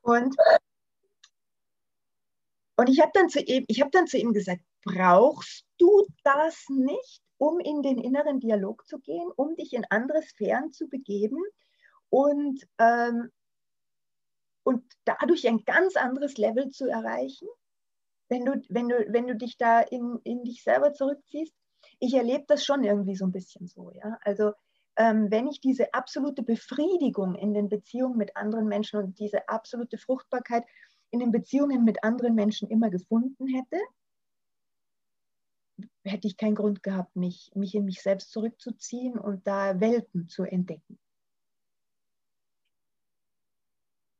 [0.03, 0.35] Und
[2.77, 7.83] und ich habe dann, hab dann zu ihm gesagt, brauchst du das nicht, um in
[7.83, 11.39] den inneren Dialog zu gehen, um dich in andere Sphären zu begeben
[12.11, 13.31] und, ähm,
[14.65, 17.49] und dadurch ein ganz anderes Level zu erreichen,
[18.29, 21.55] wenn du, wenn du, wenn du dich da in, in dich selber zurückziehst?
[22.01, 23.91] Ich erlebe das schon irgendwie so ein bisschen so.
[23.93, 24.19] Ja?
[24.23, 24.53] Also
[24.97, 29.97] ähm, wenn ich diese absolute Befriedigung in den Beziehungen mit anderen Menschen und diese absolute
[29.97, 30.65] Fruchtbarkeit
[31.11, 33.81] in den Beziehungen mit anderen Menschen immer gefunden hätte,
[36.05, 40.45] hätte ich keinen Grund gehabt, mich, mich in mich selbst zurückzuziehen und da Welten zu
[40.45, 40.99] entdecken.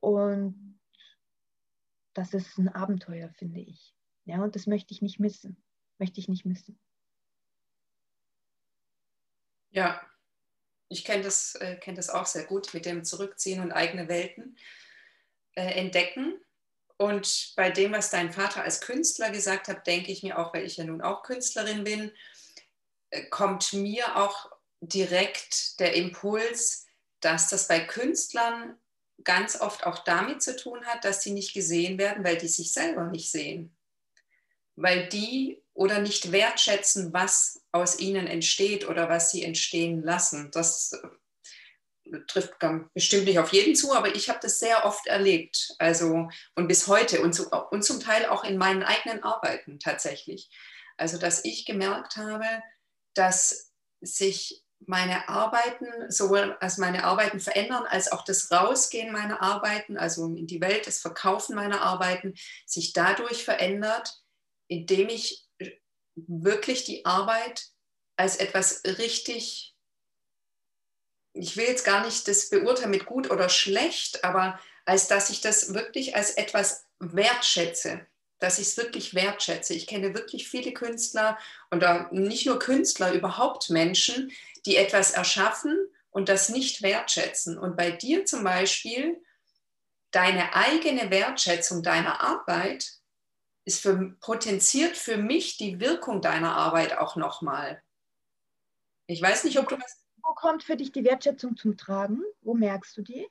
[0.01, 0.81] Und
[2.15, 3.95] das ist ein Abenteuer, finde ich.
[4.25, 5.63] Ja, und das möchte ich nicht missen.
[5.99, 6.79] Möchte ich nicht missen.
[9.71, 10.01] Ja,
[10.89, 14.57] ich kenne das, äh, kenn das auch sehr gut mit dem Zurückziehen und eigene Welten
[15.55, 16.41] äh, entdecken.
[16.99, 20.67] Und bei dem, was dein Vater als Künstler gesagt hat, denke ich mir auch, weil
[20.67, 22.13] ich ja nun auch Künstlerin bin,
[23.11, 26.87] äh, kommt mir auch direkt der Impuls,
[27.21, 28.77] dass das bei Künstlern
[29.25, 32.73] ganz oft auch damit zu tun hat, dass sie nicht gesehen werden, weil die sich
[32.73, 33.77] selber nicht sehen.
[34.75, 40.51] Weil die oder nicht wertschätzen, was aus ihnen entsteht oder was sie entstehen lassen.
[40.51, 41.01] Das
[42.27, 42.55] trifft
[42.95, 45.75] bestimmt nicht auf jeden zu, aber ich habe das sehr oft erlebt.
[45.79, 50.51] Also und bis heute und, zu, und zum Teil auch in meinen eigenen Arbeiten tatsächlich.
[50.97, 52.47] Also dass ich gemerkt habe,
[53.15, 59.97] dass sich meine Arbeiten, sowohl als meine Arbeiten verändern, als auch das Rausgehen meiner Arbeiten,
[59.97, 62.35] also in die Welt, das Verkaufen meiner Arbeiten,
[62.65, 64.23] sich dadurch verändert,
[64.69, 65.49] indem ich
[66.15, 67.67] wirklich die Arbeit
[68.17, 69.75] als etwas richtig
[71.39, 75.41] ich will jetzt gar nicht das beurteilen mit gut oder schlecht, aber als dass ich
[75.41, 78.07] das wirklich als etwas wertschätze,
[78.39, 79.75] dass ich es wirklich wertschätze.
[79.75, 81.39] Ich kenne wirklich viele Künstler
[81.71, 84.33] und nicht nur Künstler, überhaupt Menschen,
[84.67, 85.77] die etwas erschaffen
[86.11, 87.59] und das nicht wertschätzen.
[87.59, 89.23] Und bei dir zum Beispiel,
[90.11, 92.93] deine eigene Wertschätzung deiner Arbeit
[93.65, 97.83] ist für, potenziert für mich die Wirkung deiner Arbeit auch nochmal.
[99.07, 102.23] Ich weiß nicht, ob du was wo kommt für dich die Wertschätzung zum Tragen?
[102.43, 103.27] Wo merkst du die?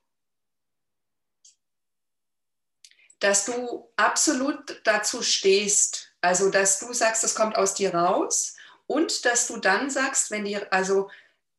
[3.20, 6.12] Dass du absolut dazu stehst.
[6.22, 8.56] Also, dass du sagst, das kommt aus dir raus
[8.88, 11.10] und dass du dann sagst, wenn dir, also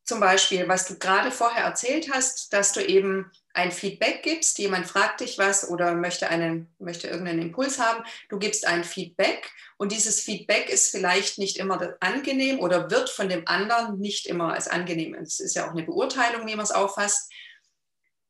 [0.09, 4.87] zum Beispiel, was du gerade vorher erzählt hast, dass du eben ein Feedback gibst, jemand
[4.87, 9.91] fragt dich was oder möchte, einen, möchte irgendeinen Impuls haben, du gibst ein Feedback und
[9.91, 14.67] dieses Feedback ist vielleicht nicht immer angenehm oder wird von dem anderen nicht immer als
[14.67, 15.13] angenehm.
[15.13, 17.31] Es ist ja auch eine Beurteilung, wie man es auffasst.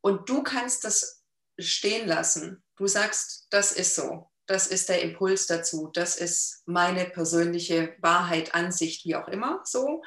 [0.01, 1.23] Und du kannst das
[1.57, 2.63] stehen lassen.
[2.75, 4.29] Du sagst, das ist so.
[4.49, 10.01] das ist der Impuls dazu, das ist meine persönliche Wahrheit, Ansicht, wie auch immer, so,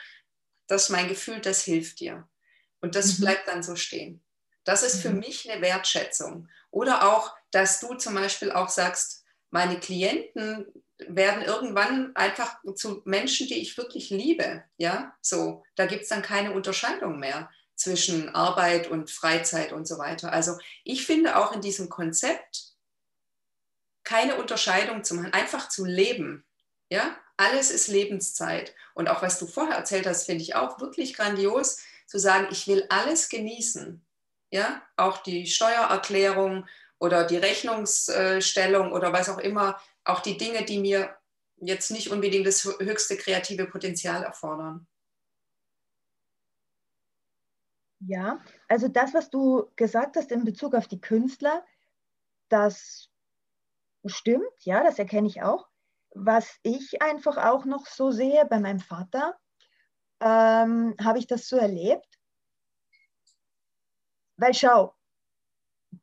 [0.73, 2.27] das ist mein Gefühl, das hilft dir.
[2.81, 3.25] Und das mhm.
[3.25, 4.23] bleibt dann so stehen.
[4.65, 6.49] Das ist für mich eine Wertschätzung.
[6.71, 10.67] Oder auch, dass du zum Beispiel auch sagst, meine Klienten
[10.99, 14.65] werden irgendwann einfach zu Menschen, die ich wirklich liebe.
[14.79, 19.99] Ja, so, da gibt es dann keine Unterscheidung mehr zwischen Arbeit und Freizeit und so
[19.99, 20.33] weiter.
[20.33, 22.73] Also ich finde auch in diesem Konzept
[24.05, 26.47] keine Unterscheidung zu machen, einfach zu leben.
[26.89, 28.75] Ja, alles ist Lebenszeit.
[28.95, 32.69] Und auch was du vorher erzählt hast, finde ich auch wirklich grandios, zu sagen, ich
[32.69, 34.05] will alles genießen.
[34.51, 36.67] Ja, auch die Steuererklärung
[36.99, 41.17] oder die Rechnungsstellung oder was auch immer, auch die Dinge, die mir
[41.57, 44.87] jetzt nicht unbedingt das höchste kreative Potenzial erfordern.
[48.01, 51.65] Ja, also das, was du gesagt hast in Bezug auf die Künstler,
[52.49, 53.09] das
[54.05, 55.72] stimmt, ja, das erkenne ich auch.
[56.15, 59.39] Was ich einfach auch noch so sehe bei meinem Vater,
[60.21, 62.19] ähm, habe ich das so erlebt.
[64.37, 64.95] Weil schau,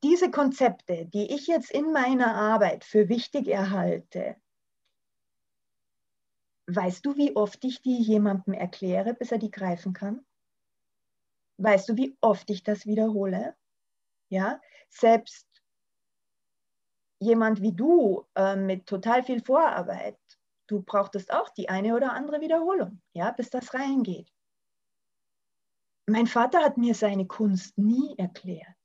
[0.04, 4.36] diese Konzepte, die ich jetzt in meiner Arbeit für wichtig erhalte,
[6.68, 10.26] weißt du, wie oft ich die jemandem erkläre, bis er die greifen kann?
[11.58, 13.56] Weißt du, wie oft ich das wiederhole?
[14.30, 15.49] Ja, selbst
[17.20, 20.18] jemand wie du äh, mit total viel Vorarbeit,
[20.68, 24.32] du brauchtest auch die eine oder andere Wiederholung, ja, bis das reingeht.
[26.08, 28.76] Mein Vater hat mir seine Kunst nie erklärt.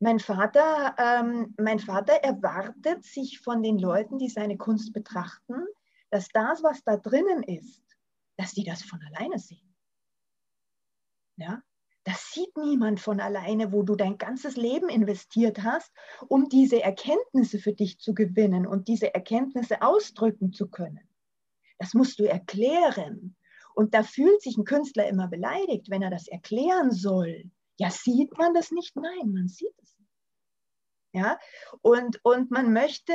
[0.00, 5.64] Mein Vater, ähm, mein Vater erwartet sich von den Leuten, die seine Kunst betrachten,
[6.10, 7.82] dass das, was da drinnen ist,
[8.36, 9.74] dass die das von alleine sehen.
[11.36, 11.62] Ja?
[12.04, 15.90] Das sieht niemand von alleine, wo du dein ganzes Leben investiert hast,
[16.28, 21.08] um diese Erkenntnisse für dich zu gewinnen und diese Erkenntnisse ausdrücken zu können.
[21.78, 23.36] Das musst du erklären.
[23.74, 27.50] Und da fühlt sich ein Künstler immer beleidigt, wenn er das erklären soll.
[27.76, 28.94] Ja, sieht man das nicht?
[28.94, 30.10] Nein, man sieht es nicht.
[31.12, 31.38] Ja,
[31.80, 33.12] und, und man möchte,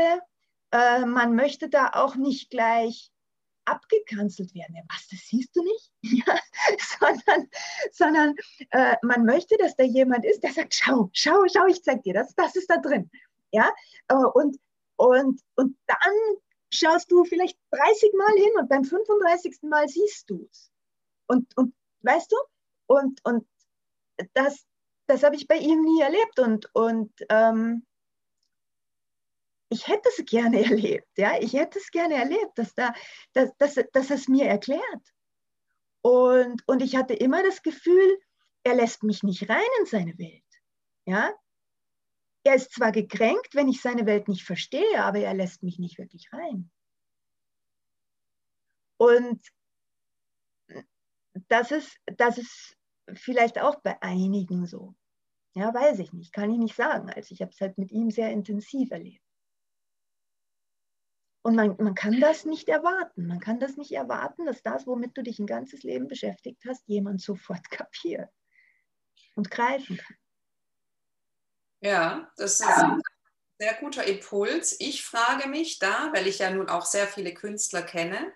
[0.72, 3.12] äh, man möchte da auch nicht gleich
[3.72, 4.76] abgekanzelt werden.
[4.76, 5.92] Ja, was, das siehst du nicht?
[6.26, 6.40] Ja,
[7.00, 7.50] sondern
[7.92, 8.36] sondern
[8.72, 12.14] äh, man möchte, dass da jemand ist, der sagt, schau, schau, schau, ich zeig dir,
[12.14, 13.10] das, das ist da drin.
[13.52, 13.70] Ja,
[14.08, 14.58] äh, und,
[14.98, 16.14] und, und dann
[16.72, 19.60] schaust du vielleicht 30 Mal hin und beim 35.
[19.64, 20.72] Mal siehst du es.
[21.28, 22.38] Und, und weißt du,
[22.88, 23.48] und, und
[24.34, 24.66] das,
[25.08, 26.40] das habe ich bei ihm nie erlebt.
[26.40, 27.86] Und, und ähm,
[29.70, 32.94] ich hätte es gerne erlebt, ja, ich hätte es gerne erlebt, dass, da,
[33.34, 35.14] dass, dass, dass es mir erklärt.
[36.02, 38.20] Und, und ich hatte immer das Gefühl,
[38.64, 40.44] er lässt mich nicht rein in seine Welt.
[41.06, 41.34] Ja?
[42.44, 45.98] Er ist zwar gekränkt, wenn ich seine Welt nicht verstehe, aber er lässt mich nicht
[45.98, 46.72] wirklich rein.
[48.98, 49.42] Und
[51.48, 52.78] das ist, das ist
[53.14, 54.96] vielleicht auch bei einigen so.
[55.56, 57.10] Ja, weiß ich nicht, kann ich nicht sagen.
[57.10, 59.24] Also ich habe es halt mit ihm sehr intensiv erlebt.
[61.42, 63.28] Und man, man kann das nicht erwarten.
[63.28, 66.88] Man kann das nicht erwarten, dass das, womit du dich ein ganzes Leben beschäftigt hast,
[66.88, 68.30] jemand sofort kapiert
[69.36, 70.18] und greifen kann.
[71.82, 73.02] Ja, das ist ein
[73.58, 74.76] sehr guter Impuls.
[74.80, 78.34] Ich frage mich da, weil ich ja nun auch sehr viele Künstler kenne,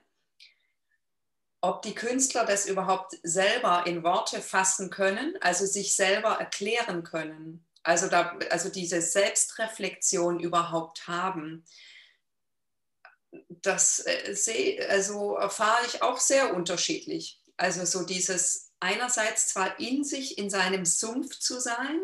[1.60, 7.66] ob die Künstler das überhaupt selber in Worte fassen können, also sich selber erklären können,
[7.84, 11.66] also, da, also diese Selbstreflexion überhaupt haben
[13.49, 17.41] das äh, sehe, also erfahre ich auch sehr unterschiedlich.
[17.57, 22.01] Also so dieses einerseits zwar in sich, in seinem Sumpf zu sein,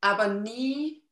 [0.00, 1.02] aber nie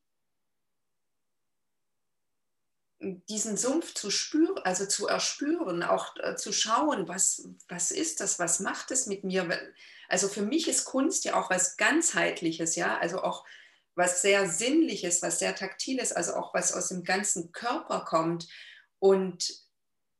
[3.01, 8.39] diesen Sumpf zu spüren, also zu erspüren, auch äh, zu schauen, was, was ist das,
[8.39, 9.49] was macht es mit mir.
[10.09, 13.47] Also für mich ist Kunst ja auch was ganzheitliches, ja, also auch
[13.95, 18.49] was sehr sinnliches, was sehr taktiles, also auch was aus dem ganzen Körper kommt.
[19.01, 19.53] Und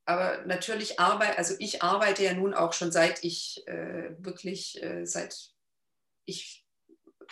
[0.07, 5.07] aber natürlich arbeite, also ich arbeite ja nun auch schon seit ich äh, wirklich, äh,
[5.07, 5.53] seit
[6.25, 6.67] ich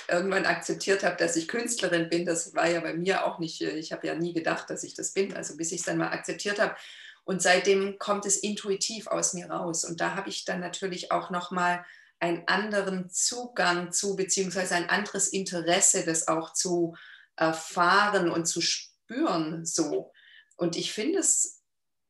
[0.07, 2.25] irgendwann akzeptiert habe, dass ich Künstlerin bin.
[2.25, 4.95] Das war ja bei mir auch nicht, äh, ich habe ja nie gedacht, dass ich
[4.95, 6.77] das bin, also bis ich es dann mal akzeptiert habe.
[7.25, 9.85] Und seitdem kommt es intuitiv aus mir raus.
[9.85, 11.85] Und da habe ich dann natürlich auch nochmal
[12.21, 16.97] einen anderen Zugang zu, beziehungsweise ein anderes Interesse, das auch zu
[17.37, 20.13] erfahren und zu spüren so.
[20.59, 21.63] Und ich finde es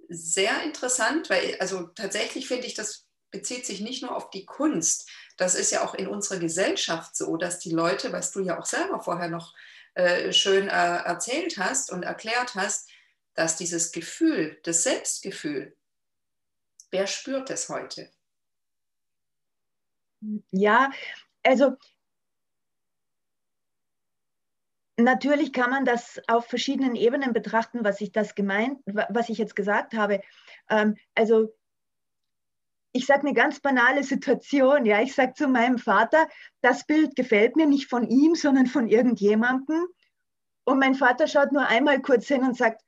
[0.08, 5.08] sehr interessant, weil also tatsächlich finde ich, das bezieht sich nicht nur auf die Kunst.
[5.36, 8.64] Das ist ja auch in unserer Gesellschaft so, dass die Leute, was du ja auch
[8.64, 9.54] selber vorher noch
[9.94, 12.88] äh, schön äh, erzählt hast und erklärt hast,
[13.34, 15.76] dass dieses Gefühl, das Selbstgefühl,
[16.90, 18.10] wer spürt es heute?
[20.50, 20.90] Ja,
[21.42, 21.76] also
[24.98, 29.56] natürlich kann man das auf verschiedenen Ebenen betrachten, was ich das gemeint, was ich jetzt
[29.56, 30.20] gesagt habe.
[30.68, 31.54] Ähm, also
[32.92, 34.84] ich sage eine ganz banale Situation.
[34.86, 36.28] Ja, ich sage zu meinem Vater,
[36.62, 39.86] das Bild gefällt mir nicht von ihm, sondern von irgendjemandem.
[40.64, 42.82] Und mein Vater schaut nur einmal kurz hin und sagt,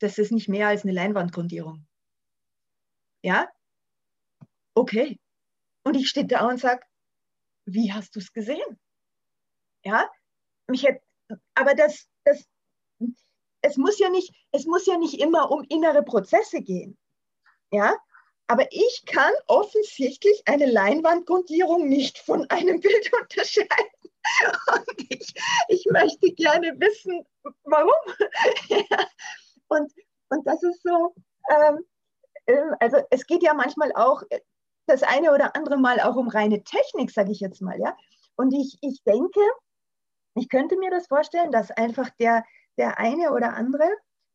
[0.00, 1.86] das ist nicht mehr als eine Leinwandgrundierung.
[3.22, 3.48] Ja?
[4.74, 5.18] Okay.
[5.84, 6.84] Und ich stehe da und sage,
[7.66, 8.80] wie hast du es gesehen?
[9.84, 10.10] Ja?
[10.66, 11.03] Mich hätte,
[11.54, 12.44] aber das, das,
[13.62, 16.98] es muss ja nicht, es muss ja nicht immer um innere Prozesse gehen.
[17.70, 17.96] Ja?
[18.46, 23.68] Aber ich kann offensichtlich eine Leinwandgrundierung nicht von einem Bild unterscheiden.
[24.72, 25.34] Und ich,
[25.68, 27.26] ich möchte gerne wissen,
[27.64, 27.92] warum.
[28.68, 29.06] Ja.
[29.68, 29.90] Und,
[30.28, 31.14] und das ist so,
[31.50, 31.84] ähm,
[32.46, 34.40] ähm, also es geht ja manchmal auch äh,
[34.86, 37.96] das eine oder andere Mal auch um reine Technik, sage ich jetzt mal, ja.
[38.36, 39.40] Und ich, ich denke,
[40.34, 42.44] ich könnte mir das vorstellen, dass einfach der,
[42.76, 43.88] der eine oder andere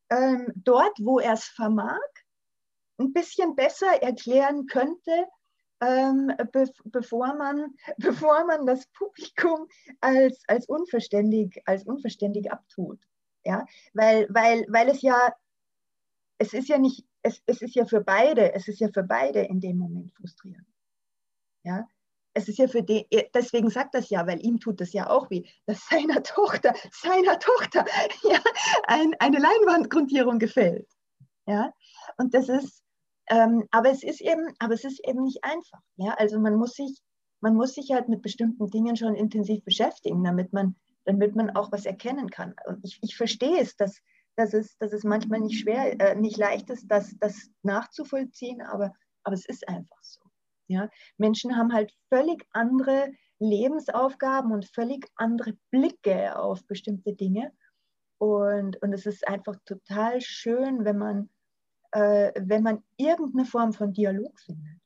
[0.10, 2.00] ähm, dort, wo er es vermag,
[2.98, 5.28] ein bisschen besser erklären könnte,
[5.82, 9.68] ähm, be bevor, man, bevor man das Publikum
[10.02, 13.00] als, als, unverständig, als unverständig abtut.
[13.46, 13.66] Ja?
[13.94, 15.34] Weil, weil, weil es ja,
[16.38, 19.42] es ist ja nicht, es, es ist ja für beide, es ist ja für beide
[19.42, 20.68] in dem Moment frustrierend.
[21.64, 21.88] Ja?
[22.40, 25.30] Es ist ja für den, deswegen sagt das ja, weil ihm tut das ja auch
[25.30, 27.84] weh, dass seiner Tochter, seiner Tochter
[28.24, 28.40] ja,
[28.88, 30.88] ein, eine Leinwandgrundierung gefällt.
[31.46, 31.74] Ja?
[32.18, 32.82] Und das ist,
[33.30, 35.82] ähm, aber, es ist eben, aber es ist eben nicht einfach.
[35.98, 36.14] Ja?
[36.14, 36.98] Also man muss, sich,
[37.42, 41.74] man muss sich halt mit bestimmten Dingen schon intensiv beschäftigen, damit man, damit man auch
[41.74, 42.56] was erkennen kann.
[42.68, 44.00] Und ich, ich verstehe es, dass,
[44.38, 48.94] dass, es, dass es manchmal nicht schwer, äh, nicht leicht ist, das, das nachzuvollziehen, aber,
[49.24, 50.22] aber es ist einfach so.
[50.70, 50.90] Ja?
[51.18, 57.52] Menschen haben halt völlig andere Lebensaufgaben und völlig andere Blicke auf bestimmte Dinge.
[58.18, 61.30] Und, und es ist einfach total schön, wenn man
[61.92, 64.80] äh, wenn man irgendeine Form von Dialog findet.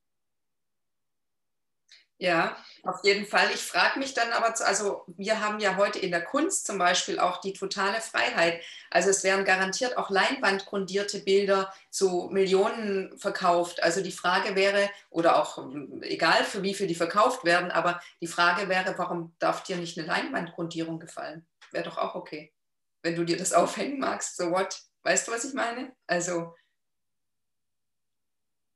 [2.24, 3.50] Ja, auf jeden Fall.
[3.54, 7.20] Ich frage mich dann aber, also wir haben ja heute in der Kunst zum Beispiel
[7.20, 8.62] auch die totale Freiheit.
[8.90, 13.84] Also es werden garantiert auch leinwandgrundierte Bilder zu Millionen verkauft.
[13.84, 15.70] Also die Frage wäre, oder auch
[16.00, 19.98] egal für wie viel die verkauft werden, aber die Frage wäre, warum darf dir nicht
[19.98, 21.46] eine Leinwandgrundierung gefallen?
[21.72, 22.54] Wäre doch auch okay,
[23.02, 24.38] wenn du dir das aufhängen magst.
[24.38, 24.82] So what?
[25.02, 25.92] Weißt du, was ich meine?
[26.08, 26.56] Also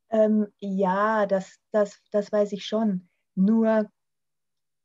[0.09, 3.07] ähm, ja, das, das, das weiß ich schon.
[3.37, 3.89] Nur,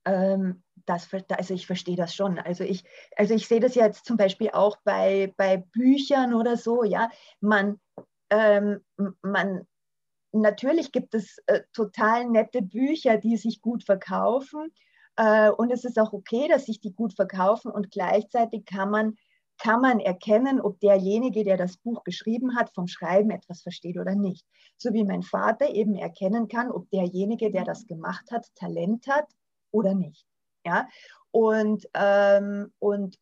[0.05, 2.39] ähm, das, also ich verstehe das schon.
[2.39, 2.85] Also ich,
[3.17, 7.11] also ich sehe das jetzt zum Beispiel auch bei, bei Büchern oder so, ja.
[7.41, 7.81] Man,
[8.31, 8.85] ähm,
[9.23, 9.67] man,
[10.33, 14.73] natürlich gibt es äh, total nette Bücher, die sich gut verkaufen.
[15.17, 19.17] Äh, und es ist auch okay, dass sich die gut verkaufen und gleichzeitig kann man
[19.63, 24.17] kann man erkennen, ob derjenige, der das Buch geschrieben hat, vom Schreiben etwas versteht oder
[24.17, 24.45] nicht.
[24.77, 29.29] So wie mein Vater eben erkennen kann, ob derjenige, der das gemacht hat, Talent hat
[29.71, 30.27] oder nicht.
[30.67, 30.89] Ja?
[31.31, 33.21] Und, ähm, und,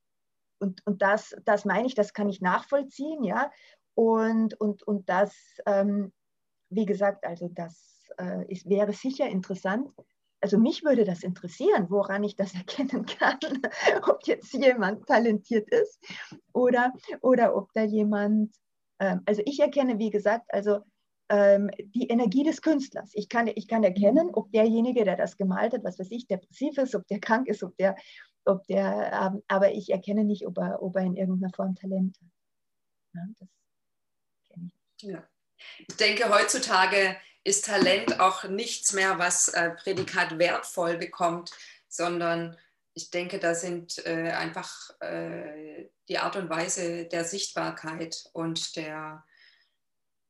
[0.60, 3.22] und, und das, das meine ich, das kann ich nachvollziehen.
[3.22, 3.50] Ja?
[3.94, 5.36] Und, und, und das,
[5.66, 6.10] ähm,
[6.70, 9.90] wie gesagt, also das äh, ist, wäre sicher interessant,
[10.40, 13.38] also mich würde das interessieren, woran ich das erkennen kann,
[14.08, 15.98] ob jetzt jemand talentiert ist
[16.52, 18.54] oder, oder ob da jemand,
[18.98, 20.80] ähm, also ich erkenne, wie gesagt, also
[21.28, 23.12] ähm, die Energie des Künstlers.
[23.14, 26.76] Ich kann, ich kann erkennen, ob derjenige, der das gemalt hat, was weiß ich, depressiv
[26.78, 27.94] ist, ob der krank ist, ob der,
[28.44, 32.18] ob der ähm, aber ich erkenne nicht, ob er, ob er in irgendeiner Form Talent
[32.20, 32.28] hat.
[33.14, 33.48] Ja, das
[34.48, 35.02] kenne ich.
[35.02, 35.28] Ja.
[35.88, 41.50] Ich denke, heutzutage ist Talent auch nichts mehr, was äh, Prädikat wertvoll bekommt,
[41.88, 42.56] sondern
[42.94, 49.24] ich denke, da sind äh, einfach äh, die Art und Weise der Sichtbarkeit und der,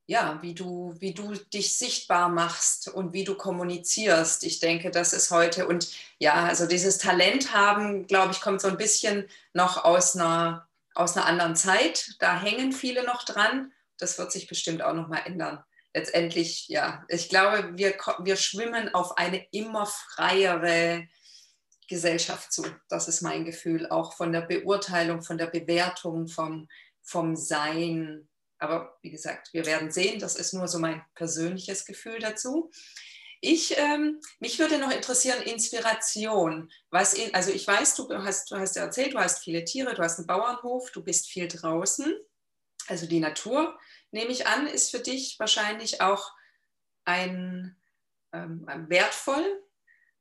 [0.07, 4.45] ja, wie du, wie du dich sichtbar machst und wie du kommunizierst.
[4.45, 8.69] Ich denke, das ist heute und ja, also dieses Talent haben, glaube ich, kommt so
[8.69, 12.15] ein bisschen noch aus einer, aus einer anderen Zeit.
[12.21, 13.73] Da hängen viele noch dran.
[13.99, 15.65] Das wird sich bestimmt auch noch mal ändern
[15.95, 21.07] letztendlich, ja, ich glaube, wir, wir schwimmen auf eine immer freiere
[21.89, 22.65] Gesellschaft zu.
[22.89, 26.69] Das ist mein Gefühl, auch von der Beurteilung, von der Bewertung, vom,
[27.03, 28.29] vom Sein.
[28.59, 32.71] Aber wie gesagt, wir werden sehen, das ist nur so mein persönliches Gefühl dazu.
[33.43, 36.71] Ich, ähm, mich würde noch interessieren, Inspiration.
[36.91, 40.03] Was in, also ich weiß, du hast, du hast erzählt, du hast viele Tiere, du
[40.03, 42.15] hast einen Bauernhof, du bist viel draußen.
[42.87, 43.79] Also die Natur,
[44.13, 46.33] nehme ich an, ist für dich wahrscheinlich auch
[47.05, 47.77] ein,
[48.33, 49.63] ähm, wertvoll.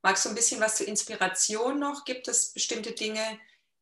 [0.01, 2.05] Magst du ein bisschen was zur Inspiration noch?
[2.05, 3.39] Gibt es bestimmte Dinge,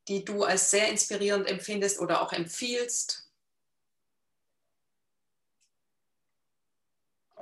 [0.07, 3.31] die du als sehr inspirierend empfindest oder auch empfiehlst?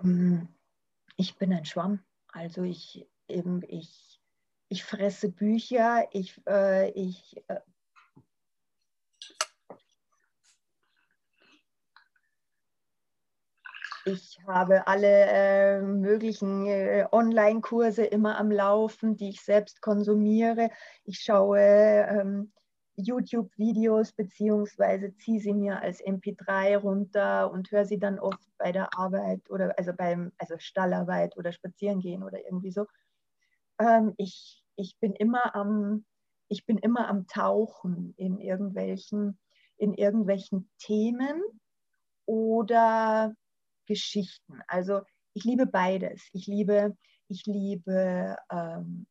[0.03, 0.49] Ähm,
[1.15, 2.03] ich bin ein Schwamm.
[2.27, 4.21] Also ich eben, ich,
[4.67, 7.61] ich fresse Bücher, ich, äh, ich äh,
[14.07, 20.69] Ich habe alle äh, möglichen äh, Online-Kurse immer am Laufen, die ich selbst konsumiere.
[21.05, 22.51] Ich schaue ähm,
[22.97, 28.95] YouTube-Videos beziehungsweise ziehe sie mir als MP3 runter und höre sie dann oft bei der
[28.95, 32.85] Arbeit oder also beim also Stallarbeit oder Spazierengehen oder irgendwie so.
[33.79, 36.05] Ähm, ich, ich bin immer am
[36.47, 39.39] ich bin immer am Tauchen in irgendwelchen
[39.77, 41.41] in irgendwelchen Themen
[42.27, 43.33] oder
[43.85, 44.61] Geschichten.
[44.67, 45.01] Also
[45.33, 46.27] ich liebe beides.
[46.33, 46.95] Ich liebe,
[47.27, 49.05] ich liebe ähm,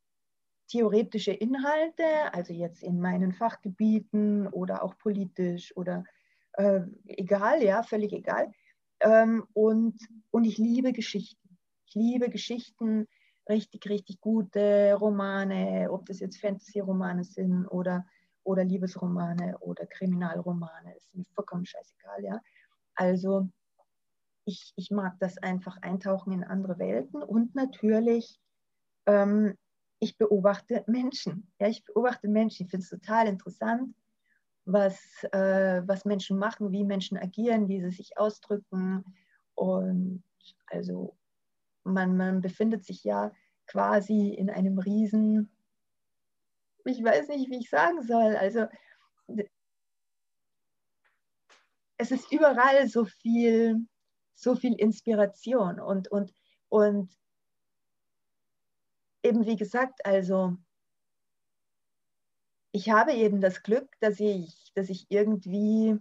[0.67, 6.03] theoretische Inhalte, also jetzt in meinen Fachgebieten oder auch politisch oder
[6.53, 8.51] äh, egal, ja, völlig egal.
[8.99, 9.99] Ähm, und,
[10.31, 11.57] und ich liebe Geschichten.
[11.85, 13.07] Ich liebe Geschichten,
[13.47, 18.05] richtig, richtig gute Romane, ob das jetzt Fantasy-Romane sind oder,
[18.43, 22.41] oder Liebesromane oder Kriminalromane, ist mir vollkommen scheißegal, ja.
[22.95, 23.49] Also
[24.45, 28.39] ich, ich mag das einfach eintauchen in andere Welten und natürlich,
[29.05, 29.57] ähm,
[29.99, 31.51] ich beobachte Menschen.
[31.59, 32.65] Ja, ich beobachte Menschen.
[32.65, 33.95] Ich finde es total interessant,
[34.65, 39.03] was, äh, was Menschen machen, wie Menschen agieren, wie sie sich ausdrücken.
[39.55, 40.23] Und
[40.67, 41.17] also
[41.83, 43.31] man, man befindet sich ja
[43.67, 45.49] quasi in einem riesen,
[46.83, 48.35] ich weiß nicht, wie ich sagen soll.
[48.35, 48.67] Also
[51.97, 53.87] es ist überall so viel
[54.35, 56.33] so viel Inspiration und, und,
[56.69, 57.11] und
[59.23, 60.57] eben wie gesagt, also
[62.71, 65.97] ich habe eben das Glück, dass ich, dass ich irgendwie,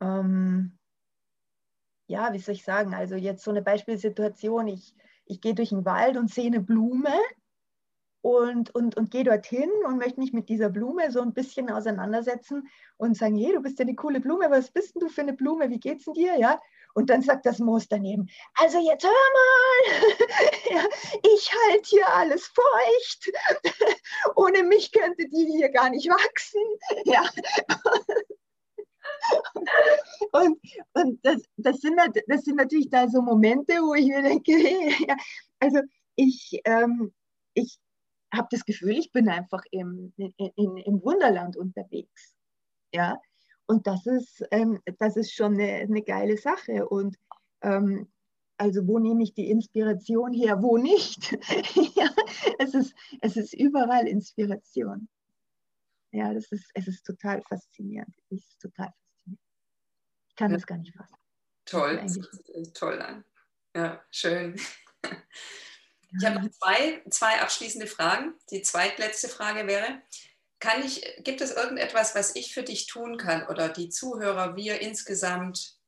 [0.00, 0.76] ähm,
[2.08, 4.94] ja, wie soll ich sagen, also jetzt so eine Beispielsituation, ich,
[5.24, 7.14] ich gehe durch den Wald und sehe eine Blume
[8.22, 12.68] und, und, und gehe dorthin und möchte mich mit dieser Blume so ein bisschen auseinandersetzen
[12.96, 15.32] und sagen, hey, du bist ja eine coole Blume, was bist denn du für eine
[15.32, 16.60] Blume, wie geht's denn dir, ja?
[16.92, 20.88] Und dann sagt das Moos daneben, also jetzt hör mal,
[21.34, 23.32] ich halte hier alles feucht,
[24.36, 26.60] ohne mich könnte die hier gar nicht wachsen,
[27.04, 27.24] ja.
[30.32, 30.58] Und,
[30.94, 35.06] und das, das, sind, das sind natürlich da so Momente, wo ich mir denke, hey,
[35.08, 35.16] ja,
[35.58, 35.80] also
[36.16, 37.12] ich, ähm,
[37.54, 37.78] ich,
[38.32, 42.34] habe das Gefühl, ich bin einfach im, in, im Wunderland unterwegs.
[42.92, 43.20] Ja,
[43.66, 46.88] und das ist, ähm, das ist schon eine, eine geile Sache.
[46.88, 47.16] Und
[47.62, 48.08] ähm,
[48.56, 51.32] also wo nehme ich die Inspiration her, wo nicht?
[51.96, 52.10] ja,
[52.58, 55.08] es, ist, es ist überall Inspiration.
[56.12, 58.14] Ja, das ist, es ist total faszinierend.
[58.30, 59.40] Es ist total faszinierend.
[60.28, 60.56] Ich kann ja.
[60.56, 61.16] das gar nicht fassen.
[61.64, 62.06] Toll,
[62.74, 63.24] toll an.
[63.76, 64.56] Ja, schön.
[66.18, 68.34] Ich habe noch zwei, zwei abschließende Fragen.
[68.50, 70.02] Die zweitletzte Frage wäre,
[70.58, 74.80] kann ich, gibt es irgendetwas, was ich für dich tun kann oder die Zuhörer, wir
[74.80, 75.78] insgesamt?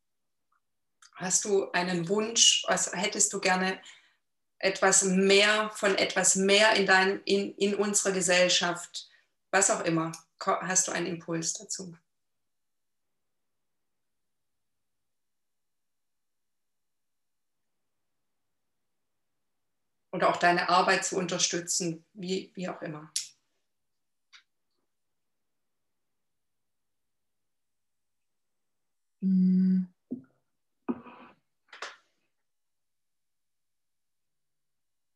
[1.14, 2.64] Hast du einen Wunsch?
[2.66, 3.80] Was hättest du gerne
[4.58, 9.08] etwas mehr von etwas mehr in, dein, in, in unserer Gesellschaft?
[9.50, 10.12] Was auch immer.
[10.40, 11.94] Hast du einen Impuls dazu?
[20.12, 23.10] Oder auch deine Arbeit zu unterstützen, wie, wie auch immer.
[29.22, 29.86] Mm.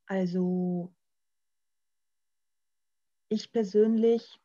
[0.08, 0.92] Also
[3.28, 4.40] ich persönlich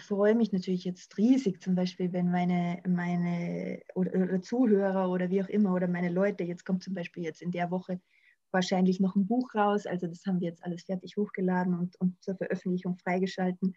[0.00, 5.42] freue mich natürlich jetzt riesig, zum Beispiel, wenn meine, meine oder, oder, Zuhörer oder wie
[5.42, 8.00] auch immer oder meine Leute, jetzt kommt zum Beispiel jetzt in der Woche
[8.52, 12.22] wahrscheinlich noch ein Buch raus, also das haben wir jetzt alles fertig hochgeladen und, und
[12.22, 13.74] zur Veröffentlichung freigeschalten.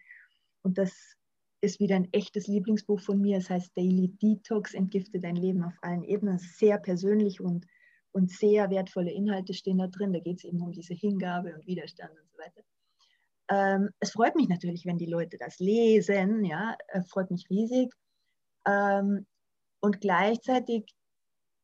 [0.62, 1.16] Und das
[1.60, 3.38] ist wieder ein echtes Lieblingsbuch von mir.
[3.38, 6.38] Es heißt Daily Detox, entgifte dein Leben auf allen Ebenen.
[6.38, 7.66] Sehr persönlich und,
[8.12, 10.12] und sehr wertvolle Inhalte stehen da drin.
[10.12, 12.62] Da geht es eben um diese Hingabe und Widerstand und so weiter
[13.48, 17.92] ähm, es freut mich natürlich, wenn die Leute das lesen, ja, äh, freut mich riesig.
[18.66, 19.26] Ähm,
[19.80, 20.94] und gleichzeitig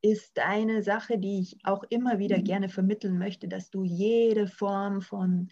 [0.02, 2.44] ist eine Sache, die ich auch immer wieder mhm.
[2.44, 5.50] gerne vermitteln möchte, dass du jede Form von,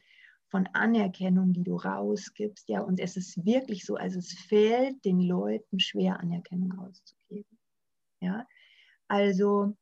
[0.49, 2.69] von Anerkennung, die du rausgibst.
[2.69, 7.59] Ja, und es ist wirklich so, also es fällt den Leuten schwer, Anerkennung rauszugeben.
[8.21, 8.47] Ja,
[9.07, 9.77] also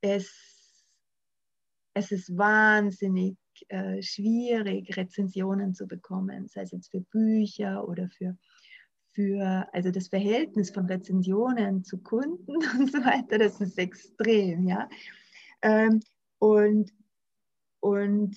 [0.00, 0.84] es,
[1.94, 3.36] es ist wahnsinnig
[3.68, 8.36] äh, schwierig, Rezensionen zu bekommen, sei es jetzt für Bücher oder für,
[9.12, 14.88] für, also das Verhältnis von Rezensionen zu Kunden und so weiter, das ist extrem, ja.
[15.62, 16.00] Ähm,
[16.38, 16.92] und,
[17.80, 18.36] und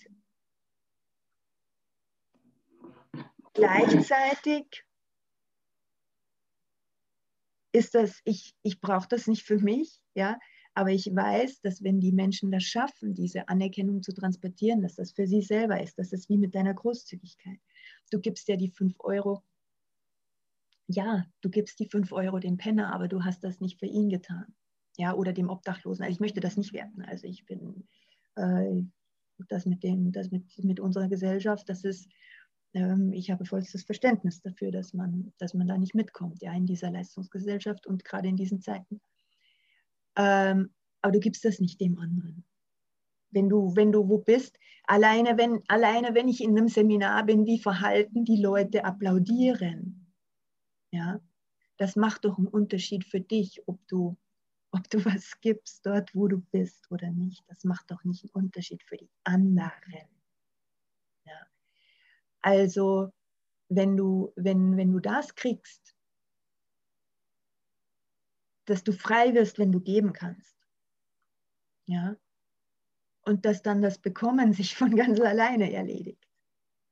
[3.54, 4.84] gleichzeitig
[7.72, 10.40] ist das, ich, ich brauche das nicht für mich, ja,
[10.80, 15.12] aber ich weiß, dass wenn die Menschen das schaffen, diese Anerkennung zu transportieren, dass das
[15.12, 17.60] für sie selber ist, das ist wie mit deiner Großzügigkeit.
[18.12, 19.44] Du gibst ja die 5 Euro,
[20.88, 24.08] ja, du gibst die 5 Euro dem Penner, aber du hast das nicht für ihn
[24.08, 24.56] getan,
[24.96, 26.06] ja, oder dem Obdachlosen.
[26.06, 27.02] Also ich möchte das nicht werten.
[27.02, 27.86] Also ich bin,
[28.38, 28.82] äh,
[29.50, 32.10] das mit dem, das mit, mit unserer Gesellschaft, das ist,
[32.74, 36.66] ähm, ich habe vollstes Verständnis dafür, dass man, dass man da nicht mitkommt, ja, in
[36.66, 39.02] dieser Leistungsgesellschaft und gerade in diesen Zeiten.
[40.20, 42.44] Ähm, aber du gibst das nicht dem anderen.
[43.32, 47.46] Wenn du, wenn du wo bist, alleine wenn, alleine wenn ich in einem Seminar bin,
[47.46, 50.14] wie verhalten die Leute applaudieren.
[50.92, 51.22] Ja,
[51.78, 54.18] das macht doch einen Unterschied für dich, ob du,
[54.72, 57.44] ob du was gibst dort, wo du bist oder nicht.
[57.48, 60.10] Das macht doch nicht einen Unterschied für die anderen.
[61.24, 61.48] Ja.
[62.42, 63.14] Also,
[63.70, 65.96] wenn du, wenn, wenn du das kriegst,
[68.70, 70.56] dass du frei wirst, wenn du geben kannst.
[71.86, 72.16] Ja.
[73.22, 76.24] Und dass dann das Bekommen sich von ganz alleine erledigt.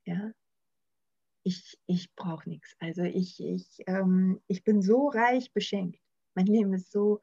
[0.06, 0.32] Ja.
[1.44, 2.76] Ich, ich brauche nichts.
[2.80, 6.02] Also ich, ich, ähm, ich bin so reich beschenkt.
[6.34, 7.22] Mein Leben ist so,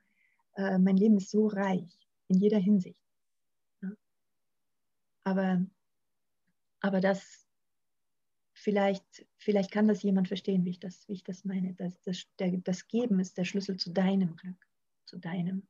[0.54, 2.98] äh, mein Leben ist so reich in jeder Hinsicht.
[3.82, 3.90] Ja.
[5.24, 5.66] Aber,
[6.80, 7.43] aber das,
[8.64, 9.04] vielleicht,
[9.36, 11.74] vielleicht kann das jemand verstehen, wie ich das, wie ich das meine.
[11.74, 14.66] Das, das, der, das Geben ist der Schlüssel zu deinem Glück,
[15.04, 15.68] zu deinem.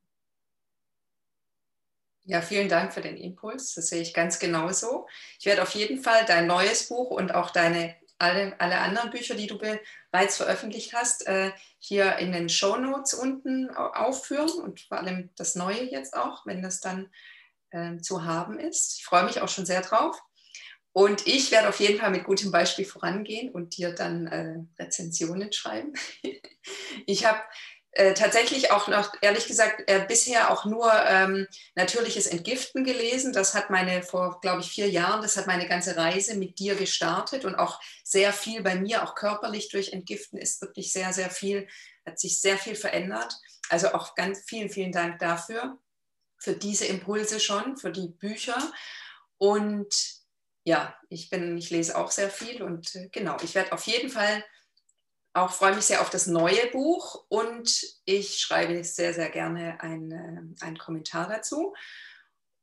[2.23, 3.75] Ja, vielen Dank für den Impuls.
[3.75, 5.07] Das sehe ich ganz genauso.
[5.39, 9.35] Ich werde auf jeden Fall dein neues Buch und auch deine alle, alle anderen Bücher,
[9.35, 11.51] die du bereits veröffentlicht hast, äh,
[11.81, 16.63] hier in den Show Notes unten aufführen und vor allem das Neue jetzt auch, wenn
[16.63, 17.11] das dann
[17.71, 18.99] äh, zu haben ist.
[18.99, 20.23] Ich freue mich auch schon sehr drauf.
[20.95, 25.53] Und ich werde auf jeden Fall mit gutem Beispiel vorangehen und dir dann äh, Rezensionen
[25.53, 25.93] schreiben.
[27.07, 27.41] ich habe
[27.91, 33.33] äh, tatsächlich auch noch, ehrlich gesagt, äh, bisher auch nur ähm, natürliches Entgiften gelesen.
[33.33, 36.77] Das hat meine, vor, glaube ich, vier Jahren, das hat meine ganze Reise mit dir
[36.77, 41.29] gestartet und auch sehr viel bei mir, auch körperlich durch Entgiften ist wirklich sehr, sehr
[41.29, 41.67] viel,
[42.07, 43.37] hat sich sehr viel verändert.
[43.69, 45.77] Also auch ganz vielen, vielen Dank dafür,
[46.39, 48.59] für diese Impulse schon, für die Bücher.
[49.39, 50.24] Und
[50.65, 54.11] ja, ich bin, ich lese auch sehr viel und äh, genau, ich werde auf jeden
[54.11, 54.45] Fall
[55.35, 60.57] auch freue mich sehr auf das neue Buch und ich schreibe sehr, sehr gerne einen,
[60.61, 61.75] einen Kommentar dazu.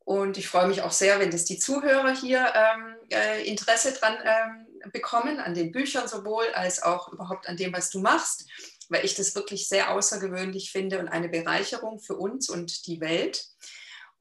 [0.04, 4.18] Und ich freue mich auch sehr, wenn das die Zuhörer hier ähm, äh, Interesse dran
[4.24, 8.48] ähm, bekommen, an den Büchern sowohl als auch überhaupt an dem, was du machst,
[8.90, 13.46] weil ich das wirklich sehr außergewöhnlich finde und eine Bereicherung für uns und die Welt.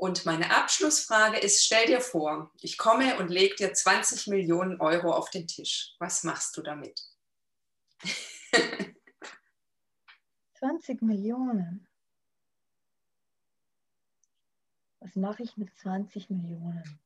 [0.00, 5.12] Und meine Abschlussfrage ist, stell dir vor, ich komme und lege dir 20 Millionen Euro
[5.12, 5.94] auf den Tisch.
[5.98, 6.98] Was machst du damit?
[10.54, 11.86] 20 Millionen.
[15.00, 16.98] Was mache ich mit 20 Millionen?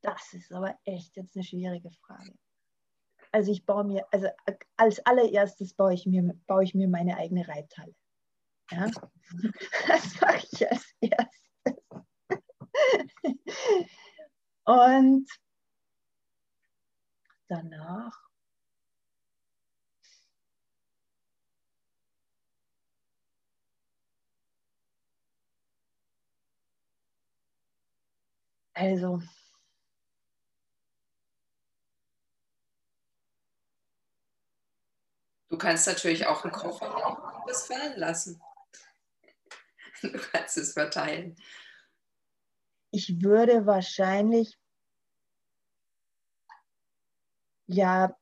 [0.00, 2.38] Das ist aber echt jetzt eine schwierige Frage
[3.34, 4.28] also ich baue mir, also
[4.76, 7.94] als allererstes baue ich mir, baue ich mir meine eigene Reithalle.
[8.70, 8.88] Ja?
[9.88, 11.84] Das mache ich als erstes.
[14.64, 15.28] Und
[17.48, 18.24] danach
[28.74, 29.20] also
[35.54, 38.42] Du kannst natürlich auch einen Koffer das fallen lassen.
[40.02, 41.36] Du kannst es verteilen.
[42.90, 44.58] Ich würde wahrscheinlich,
[47.68, 48.18] ja,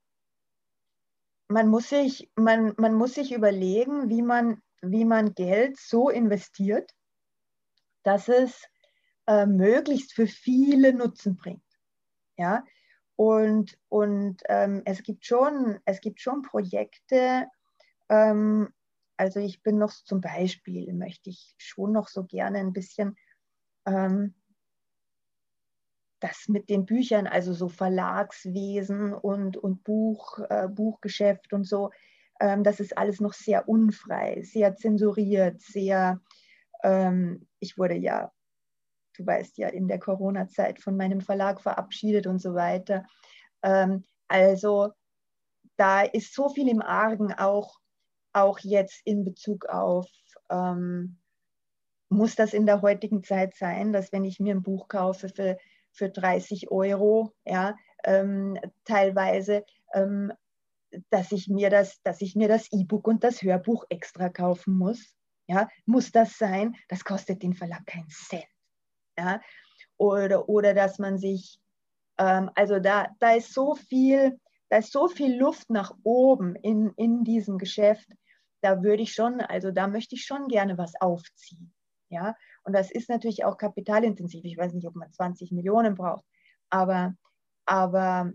[1.49, 6.93] man muss sich, man, man muss sich überlegen, wie man, wie man Geld so investiert,
[8.03, 8.63] dass es
[9.27, 11.65] äh, möglichst für viele Nutzen bringt.
[12.37, 12.63] Ja,
[13.17, 17.47] und, und ähm, es, gibt schon, es gibt schon Projekte,
[18.09, 18.69] ähm,
[19.17, 23.17] also ich bin noch zum Beispiel, möchte ich schon noch so gerne ein bisschen
[23.87, 24.35] ähm,
[26.23, 31.91] das mit den Büchern, also so Verlagswesen und, und Buch, äh, Buchgeschäft und so,
[32.41, 36.21] ähm, das ist alles noch sehr unfrei, sehr zensuriert, sehr,
[36.83, 38.33] ähm, ich wurde ja,
[39.17, 43.05] du weißt ja, in der Corona-Zeit von meinem Verlag verabschiedet und so weiter.
[43.63, 44.93] Ähm, also
[45.77, 47.79] da ist so viel im Argen auch,
[48.33, 50.09] auch jetzt in Bezug auf,
[50.51, 51.19] ähm,
[52.09, 55.59] muss das in der heutigen Zeit sein, dass wenn ich mir ein Buch kaufe für
[55.93, 59.65] für 30 Euro, ja, ähm, teilweise,
[59.95, 60.33] ähm,
[61.11, 65.15] dass ich mir das, dass ich mir das E-Book und das Hörbuch extra kaufen muss.
[65.47, 66.77] Ja, muss das sein?
[66.89, 68.45] Das kostet den Verlag keinen Cent.
[69.19, 69.41] Ja,
[69.97, 71.61] oder, oder dass man sich,
[72.19, 76.93] ähm, also da, da ist so viel, da ist so viel Luft nach oben in,
[76.97, 78.09] in diesem Geschäft.
[78.63, 81.75] Da würde ich schon, also da möchte ich schon gerne was aufziehen.
[82.09, 84.45] Ja, und das ist natürlich auch kapitalintensiv.
[84.45, 86.25] Ich weiß nicht, ob man 20 Millionen braucht,
[86.69, 87.15] aber,
[87.65, 88.33] aber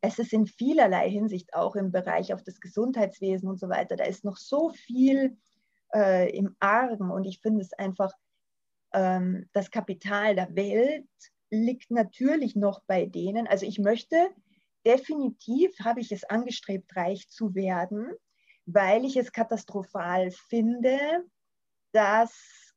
[0.00, 4.04] es ist in vielerlei Hinsicht auch im Bereich auf das Gesundheitswesen und so weiter, da
[4.04, 5.38] ist noch so viel
[5.94, 8.12] äh, im Argen und ich finde es einfach,
[8.94, 11.08] ähm, das Kapital der Welt
[11.50, 13.46] liegt natürlich noch bei denen.
[13.46, 14.16] Also ich möchte
[14.86, 18.12] definitiv, habe ich es angestrebt, reich zu werden,
[18.66, 20.98] weil ich es katastrophal finde,
[21.92, 22.74] dass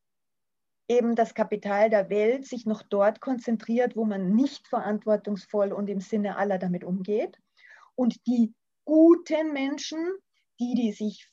[0.88, 6.00] eben das Kapital der Welt sich noch dort konzentriert, wo man nicht verantwortungsvoll und im
[6.00, 7.38] Sinne aller damit umgeht.
[7.96, 8.54] Und die
[8.86, 10.00] guten Menschen,
[10.60, 11.30] die, die sich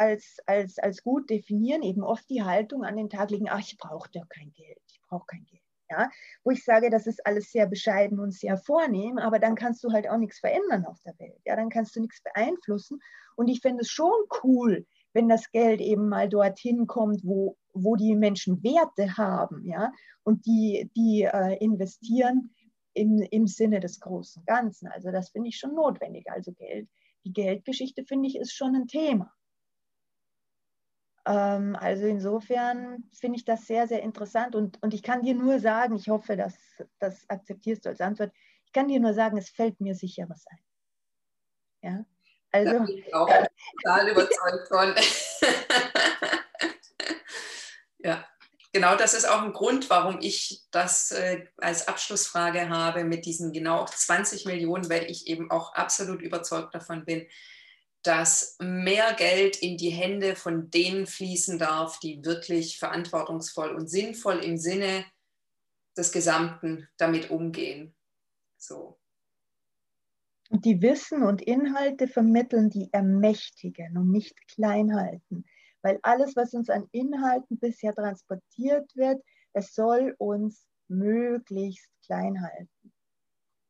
[0.00, 3.76] als, als, als gut definieren, eben oft die Haltung an den Tag legen, ach, ich
[3.76, 5.60] brauche doch kein Geld, ich brauche kein Geld.
[5.90, 6.08] Ja?
[6.42, 9.92] Wo ich sage, das ist alles sehr bescheiden und sehr vornehm, aber dann kannst du
[9.92, 11.40] halt auch nichts verändern auf der Welt.
[11.44, 11.54] Ja?
[11.54, 12.98] Dann kannst du nichts beeinflussen.
[13.36, 17.96] Und ich finde es schon cool, wenn das Geld eben mal dorthin kommt, wo, wo
[17.96, 22.54] die Menschen Werte haben, ja, und die, die äh, investieren
[22.94, 24.88] im, im Sinne des großen Ganzen.
[24.88, 26.30] Also das finde ich schon notwendig.
[26.30, 26.88] Also Geld,
[27.24, 29.32] die Geldgeschichte finde ich ist schon ein Thema.
[31.30, 35.60] Ähm, also insofern finde ich das sehr, sehr interessant und, und ich kann dir nur
[35.60, 36.54] sagen, ich hoffe, dass
[36.98, 38.32] das akzeptierst du als Antwort,
[38.66, 40.58] ich kann dir nur sagen, es fällt mir sicher was ein.
[41.82, 42.04] Ja,
[42.50, 43.30] also, da bin ich auch
[43.82, 44.94] total überzeugt von.
[47.98, 48.26] ja,
[48.72, 53.52] genau das ist auch ein Grund, warum ich das äh, als Abschlussfrage habe mit diesen
[53.52, 57.28] genau 20 Millionen, weil ich eben auch absolut überzeugt davon bin,
[58.02, 64.38] dass mehr Geld in die Hände von denen fließen darf, die wirklich verantwortungsvoll und sinnvoll
[64.38, 65.04] im Sinne
[65.96, 67.94] des Gesamten damit umgehen.
[68.56, 68.98] So.
[70.50, 75.44] Die Wissen und Inhalte vermitteln, die ermächtigen und nicht klein halten.
[75.82, 79.22] Weil alles, was uns an Inhalten bisher transportiert wird,
[79.52, 82.92] es soll uns möglichst klein halten.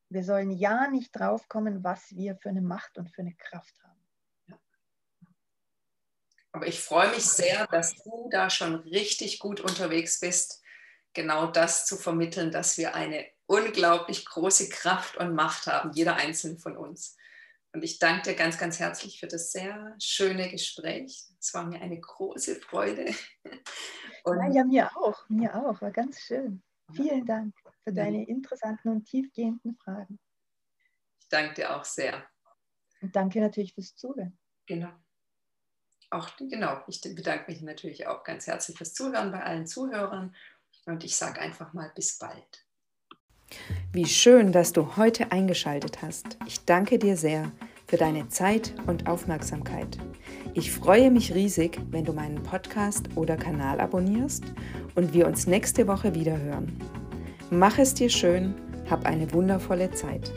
[0.08, 3.89] Wir sollen ja nicht draufkommen, was wir für eine Macht und für eine Kraft haben.
[6.52, 10.62] Aber ich freue mich sehr, dass du da schon richtig gut unterwegs bist,
[11.12, 16.58] genau das zu vermitteln, dass wir eine unglaublich große Kraft und Macht haben, jeder einzelne
[16.58, 17.16] von uns.
[17.72, 21.24] Und ich danke dir ganz, ganz herzlich für das sehr schöne Gespräch.
[21.38, 23.14] Es war mir eine große Freude.
[24.24, 26.62] Und ja, mir auch, mir auch, war ganz schön.
[26.94, 30.18] Vielen Dank für deine interessanten und tiefgehenden Fragen.
[31.20, 32.28] Ich danke dir auch sehr.
[33.00, 34.38] Und danke natürlich fürs Zuhören.
[34.66, 34.92] Genau.
[36.10, 40.34] Auch, genau, ich bedanke mich natürlich auch ganz herzlich fürs Zuhören bei allen Zuhörern.
[40.86, 42.64] Und ich sage einfach mal bis bald.
[43.92, 46.36] Wie schön, dass du heute eingeschaltet hast.
[46.46, 47.52] Ich danke dir sehr
[47.86, 49.98] für deine Zeit und Aufmerksamkeit.
[50.54, 54.44] Ich freue mich riesig, wenn du meinen Podcast oder Kanal abonnierst
[54.94, 56.78] und wir uns nächste Woche wieder hören.
[57.50, 58.54] Mach es dir schön,
[58.88, 60.32] hab eine wundervolle Zeit.